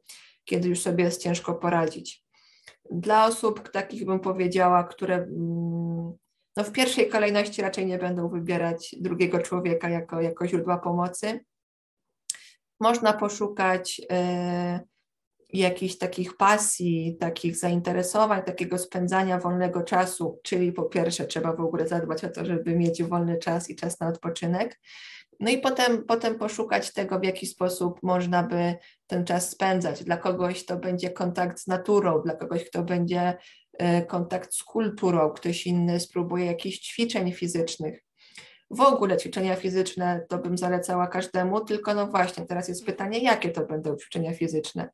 kiedy 0.44 0.68
już 0.68 0.80
sobie 0.80 1.04
jest 1.04 1.22
ciężko 1.22 1.54
poradzić. 1.54 2.24
Dla 2.90 3.26
osób 3.26 3.68
takich 3.68 4.06
bym 4.06 4.20
powiedziała, 4.20 4.84
które 4.84 5.14
mm, 5.14 5.93
no 6.56 6.64
w 6.64 6.72
pierwszej 6.72 7.08
kolejności 7.08 7.62
raczej 7.62 7.86
nie 7.86 7.98
będą 7.98 8.28
wybierać 8.28 8.94
drugiego 9.00 9.38
człowieka 9.38 9.88
jako, 9.88 10.20
jako 10.20 10.46
źródła 10.46 10.78
pomocy. 10.78 11.44
Można 12.80 13.12
poszukać 13.12 14.00
y, 14.00 14.88
jakichś 15.52 15.98
takich 15.98 16.36
pasji, 16.36 17.16
takich 17.20 17.56
zainteresowań, 17.56 18.42
takiego 18.42 18.78
spędzania 18.78 19.38
wolnego 19.38 19.82
czasu, 19.82 20.40
czyli 20.42 20.72
po 20.72 20.82
pierwsze 20.82 21.26
trzeba 21.26 21.52
w 21.52 21.60
ogóle 21.60 21.88
zadbać 21.88 22.24
o 22.24 22.28
to, 22.28 22.44
żeby 22.44 22.76
mieć 22.76 23.02
wolny 23.02 23.38
czas 23.38 23.70
i 23.70 23.76
czas 23.76 24.00
na 24.00 24.08
odpoczynek. 24.08 24.80
No 25.40 25.50
i 25.50 25.58
potem, 25.58 26.04
potem 26.04 26.38
poszukać 26.38 26.92
tego, 26.92 27.20
w 27.20 27.24
jaki 27.24 27.46
sposób 27.46 28.02
można 28.02 28.42
by 28.42 28.74
ten 29.06 29.24
czas 29.24 29.50
spędzać. 29.50 30.04
Dla 30.04 30.16
kogoś 30.16 30.64
to 30.64 30.76
będzie 30.76 31.10
kontakt 31.10 31.60
z 31.60 31.66
naturą, 31.66 32.22
dla 32.22 32.34
kogoś, 32.34 32.64
kto 32.64 32.82
będzie 32.82 33.18
E, 33.28 33.36
kontakt 34.06 34.54
z 34.54 34.62
kulturą, 34.62 35.30
ktoś 35.30 35.66
inny 35.66 36.00
spróbuje 36.00 36.46
jakichś 36.46 36.78
ćwiczeń 36.78 37.32
fizycznych. 37.32 38.04
W 38.70 38.80
ogóle 38.80 39.16
ćwiczenia 39.16 39.56
fizyczne 39.56 40.26
to 40.28 40.38
bym 40.38 40.58
zalecała 40.58 41.06
każdemu, 41.06 41.64
tylko 41.64 41.94
no 41.94 42.06
właśnie, 42.06 42.46
teraz 42.46 42.68
jest 42.68 42.86
pytanie, 42.86 43.18
jakie 43.18 43.50
to 43.50 43.66
będą 43.66 43.96
ćwiczenia 43.96 44.34
fizyczne. 44.34 44.90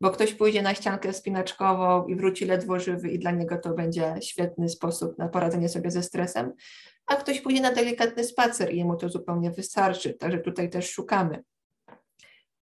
Bo 0.00 0.10
ktoś 0.10 0.34
pójdzie 0.34 0.62
na 0.62 0.74
ściankę 0.74 1.12
spinaczkową 1.12 2.06
i 2.06 2.16
wróci 2.16 2.44
ledwo 2.44 2.80
żywy 2.80 3.08
i 3.08 3.18
dla 3.18 3.30
niego 3.30 3.58
to 3.58 3.74
będzie 3.74 4.14
świetny 4.22 4.68
sposób 4.68 5.18
na 5.18 5.28
poradzenie 5.28 5.68
sobie 5.68 5.90
ze 5.90 6.02
stresem, 6.02 6.52
a 7.06 7.16
ktoś 7.16 7.40
pójdzie 7.40 7.60
na 7.60 7.72
delikatny 7.72 8.24
spacer 8.24 8.74
i 8.74 8.78
jemu 8.78 8.96
to 8.96 9.08
zupełnie 9.08 9.50
wystarczy, 9.50 10.14
także 10.14 10.38
tutaj 10.38 10.70
też 10.70 10.90
szukamy. 10.90 11.44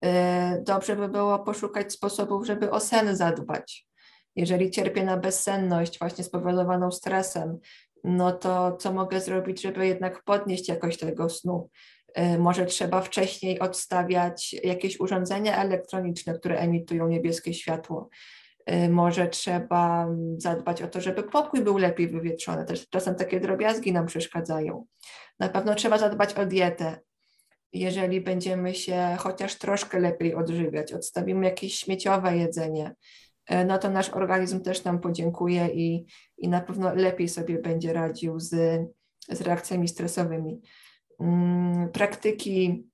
E, 0.05 0.63
dobrze 0.63 0.97
by 0.97 1.09
było 1.09 1.39
poszukać 1.39 1.93
sposobów, 1.93 2.47
żeby 2.47 2.71
o 2.71 2.81
sen 2.81 3.17
zadbać 3.17 3.88
jeżeli 4.39 4.71
cierpię 4.71 5.05
na 5.05 5.17
bezsenność 5.17 5.99
właśnie 5.99 6.25
spowodowaną 6.25 6.91
stresem, 6.91 7.59
no 8.05 8.33
to 8.33 8.77
co 8.77 8.93
mogę 8.93 9.21
zrobić, 9.21 9.63
żeby 9.63 9.87
jednak 9.87 10.23
podnieść 10.25 10.69
jakość 10.69 10.99
tego 10.99 11.29
snu? 11.29 11.71
Y, 12.19 12.39
może 12.39 12.67
trzeba 12.67 13.01
wcześniej 13.01 13.59
odstawiać 13.59 14.53
jakieś 14.65 15.01
urządzenia 15.01 15.57
elektroniczne, 15.57 16.35
które 16.35 16.59
emitują 16.59 17.09
niebieskie 17.09 17.55
światło. 17.55 18.09
Y, 18.71 18.89
może 18.89 19.29
trzeba 19.29 20.09
zadbać 20.37 20.83
o 20.83 20.89
to, 20.89 21.01
żeby 21.01 21.23
pokój 21.23 21.61
był 21.61 21.79
lepiej 21.79 22.09
wywietrzony. 22.09 22.65
Też 22.65 22.89
czasem 22.89 23.15
takie 23.15 23.41
drobiazgi 23.41 23.93
nam 23.93 24.07
przeszkadzają. 24.07 24.87
Na 25.39 25.49
pewno 25.49 25.75
trzeba 25.75 25.99
zadbać 25.99 26.35
o 26.35 26.47
dietę. 26.47 27.01
Jeżeli 27.73 28.21
będziemy 28.21 28.75
się 28.75 29.17
chociaż 29.19 29.55
troszkę 29.55 30.01
lepiej 30.01 30.35
odżywiać, 30.35 30.93
odstawimy 30.93 31.47
jakieś 31.47 31.75
śmieciowe 31.75 32.37
jedzenie, 32.37 32.95
no 33.67 33.79
to 33.79 33.91
nasz 33.91 34.11
organizm 34.11 34.61
też 34.61 34.85
nam 34.85 35.01
podziękuje 35.01 35.69
i, 35.69 36.07
i 36.39 36.49
na 36.49 36.61
pewno 36.61 36.95
lepiej 36.95 37.29
sobie 37.29 37.59
będzie 37.59 37.93
radził 37.93 38.41
z, 38.41 38.51
z 39.29 39.41
reakcjami 39.41 39.89
stresowymi. 39.89 40.61
Mm, 41.21 41.89
praktyki 41.89 42.89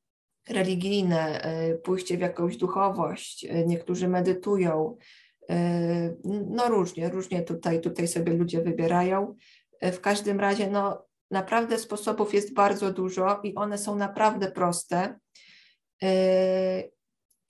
religijne, 0.48 1.42
e, 1.42 1.74
pójście 1.74 2.16
w 2.16 2.20
jakąś 2.20 2.56
duchowość, 2.56 3.44
e, 3.44 3.66
niektórzy 3.66 4.08
medytują, 4.08 4.96
no 6.50 6.68
różnie, 6.68 7.08
różnie 7.08 7.42
tutaj, 7.42 7.80
tutaj 7.80 8.08
sobie 8.08 8.32
ludzie 8.32 8.62
wybierają. 8.62 9.34
W 9.82 10.00
każdym 10.00 10.40
razie 10.40 10.70
no, 10.70 11.06
naprawdę 11.30 11.78
sposobów 11.78 12.34
jest 12.34 12.54
bardzo 12.54 12.92
dużo 12.92 13.40
i 13.42 13.54
one 13.54 13.78
są 13.78 13.96
naprawdę 13.96 14.50
proste. 14.50 15.18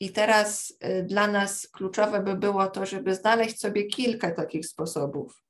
I 0.01 0.11
teraz 0.11 0.79
dla 1.05 1.27
nas 1.27 1.69
kluczowe 1.69 2.21
by 2.21 2.35
było 2.35 2.67
to, 2.67 2.87
żeby 2.87 3.15
znaleźć 3.15 3.61
sobie 3.61 3.85
kilka 3.85 4.31
takich 4.31 4.67
sposobów. 4.67 5.45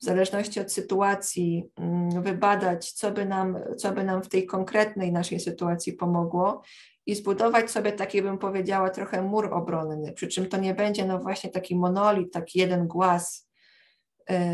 W 0.00 0.04
zależności 0.04 0.60
od 0.60 0.72
sytuacji 0.72 1.70
mm, 1.76 2.22
wybadać, 2.22 2.92
co 2.92 3.10
by, 3.10 3.26
nam, 3.26 3.58
co 3.76 3.92
by 3.92 4.04
nam 4.04 4.22
w 4.22 4.28
tej 4.28 4.46
konkretnej 4.46 5.12
naszej 5.12 5.40
sytuacji 5.40 5.92
pomogło 5.92 6.62
i 7.06 7.14
zbudować 7.14 7.70
sobie 7.70 7.92
taki, 7.92 8.22
bym 8.22 8.38
powiedziała, 8.38 8.90
trochę 8.90 9.22
mur 9.22 9.54
obronny, 9.54 10.12
przy 10.12 10.28
czym 10.28 10.48
to 10.48 10.56
nie 10.56 10.74
będzie 10.74 11.04
no 11.04 11.18
właśnie 11.18 11.50
taki 11.50 11.76
monolit, 11.76 12.32
taki 12.32 12.58
jeden 12.58 12.88
głaz 12.88 13.48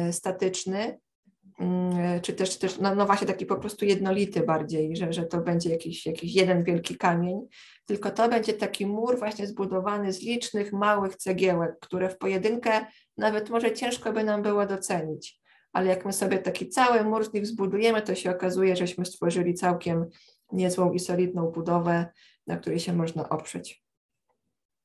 y, 0.08 0.12
statyczny, 0.12 0.88
y, 0.88 0.98
czy 2.22 2.32
też, 2.32 2.58
też 2.58 2.78
no, 2.78 2.94
no, 2.94 3.06
właśnie 3.06 3.26
taki 3.26 3.46
po 3.46 3.56
prostu 3.56 3.84
jednolity 3.84 4.40
bardziej, 4.40 4.96
że, 4.96 5.12
że 5.12 5.22
to 5.22 5.40
będzie 5.40 5.70
jakiś, 5.70 6.06
jakiś 6.06 6.34
jeden 6.34 6.64
wielki 6.64 6.96
kamień, 6.96 7.40
tylko 7.86 8.10
to 8.10 8.28
będzie 8.28 8.52
taki 8.52 8.86
mur 8.86 9.18
właśnie 9.18 9.46
zbudowany 9.46 10.12
z 10.12 10.22
licznych 10.22 10.72
małych 10.72 11.16
cegiełek, 11.16 11.78
które 11.80 12.08
w 12.08 12.18
pojedynkę 12.18 12.86
nawet 13.16 13.50
może 13.50 13.72
ciężko 13.72 14.12
by 14.12 14.24
nam 14.24 14.42
było 14.42 14.66
docenić, 14.66 15.40
ale 15.72 15.86
jak 15.86 16.04
my 16.04 16.12
sobie 16.12 16.38
taki 16.38 16.68
cały 16.68 17.04
mur 17.04 17.24
z 17.24 17.32
nich 17.32 17.46
zbudujemy, 17.46 18.02
to 18.02 18.14
się 18.14 18.30
okazuje, 18.30 18.76
żeśmy 18.76 19.06
stworzyli 19.06 19.54
całkiem 19.54 20.06
niezłą 20.52 20.92
i 20.92 20.98
solidną 20.98 21.50
budowę, 21.50 22.06
na 22.46 22.56
której 22.56 22.80
się 22.80 22.92
można 22.92 23.28
oprzeć. 23.28 23.86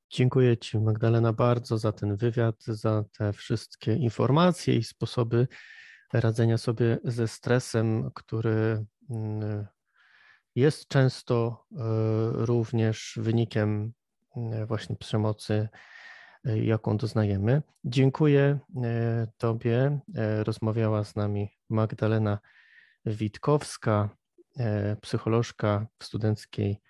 Dziękuję 0.09 0.57
Ci, 0.57 0.79
Magdalena, 0.79 1.33
bardzo 1.33 1.77
za 1.77 1.91
ten 1.91 2.15
wywiad, 2.15 2.63
za 2.63 3.03
te 3.17 3.33
wszystkie 3.33 3.95
informacje 3.95 4.75
i 4.75 4.83
sposoby 4.83 5.47
radzenia 6.13 6.57
sobie 6.57 6.97
ze 7.03 7.27
stresem, 7.27 8.11
który 8.13 8.85
mm, 9.09 9.67
jest 10.55 10.87
często 10.87 11.65
e, 11.71 11.75
również 12.45 13.19
wynikiem 13.21 13.93
e, 14.35 14.65
właśnie 14.65 14.95
przemocy, 14.95 15.69
e, 16.45 16.59
jaką 16.59 16.97
doznajemy. 16.97 17.61
Dziękuję 17.83 18.59
Tobie. 19.37 19.99
Rozmawiała 20.43 21.03
z 21.03 21.15
nami 21.15 21.49
Magdalena 21.69 22.39
Witkowska, 23.05 24.09
psycholożka 25.01 25.87
w 25.99 26.03
studenckiej 26.03 26.81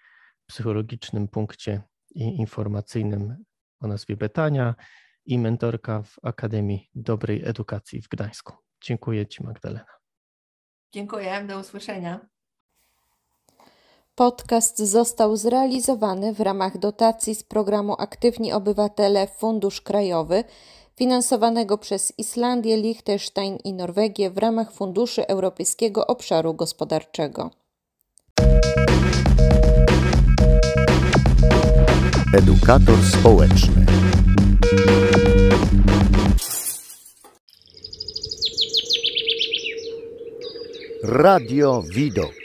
psychologicznym 0.45 1.27
punkcie 1.27 1.81
informacyjnym 2.15 3.43
o 3.79 3.87
nazwie 3.87 4.17
Betania 4.17 4.75
i 5.25 5.39
mentorka 5.39 6.03
w 6.03 6.15
Akademii 6.23 6.89
Dobrej 6.95 7.45
Edukacji 7.45 8.01
w 8.01 8.07
Gdańsku. 8.07 8.70
Dziękuję 8.81 9.27
Ci, 9.27 9.43
Magdalena. 9.43 9.85
Dziękuję, 10.91 11.45
do 11.47 11.59
usłyszenia. 11.59 12.19
Podcast 14.15 14.79
został 14.79 15.37
zrealizowany 15.37 16.33
w 16.33 16.39
ramach 16.39 16.77
dotacji 16.77 17.35
z 17.35 17.43
programu 17.43 17.95
Aktywni 17.99 18.53
Obywatele 18.53 19.27
Fundusz 19.27 19.81
Krajowy, 19.81 20.43
finansowanego 20.95 21.77
przez 21.77 22.13
Islandię, 22.17 22.77
Liechtenstein 22.77 23.57
i 23.63 23.73
Norwegię 23.73 24.29
w 24.29 24.37
ramach 24.37 24.71
Funduszy 24.71 25.27
Europejskiego 25.27 26.07
Obszaru 26.07 26.53
Gospodarczego. 26.53 27.51
Edukator 32.33 32.97
społeczny. 33.19 33.85
Radio 41.03 41.81
Widok. 41.81 42.40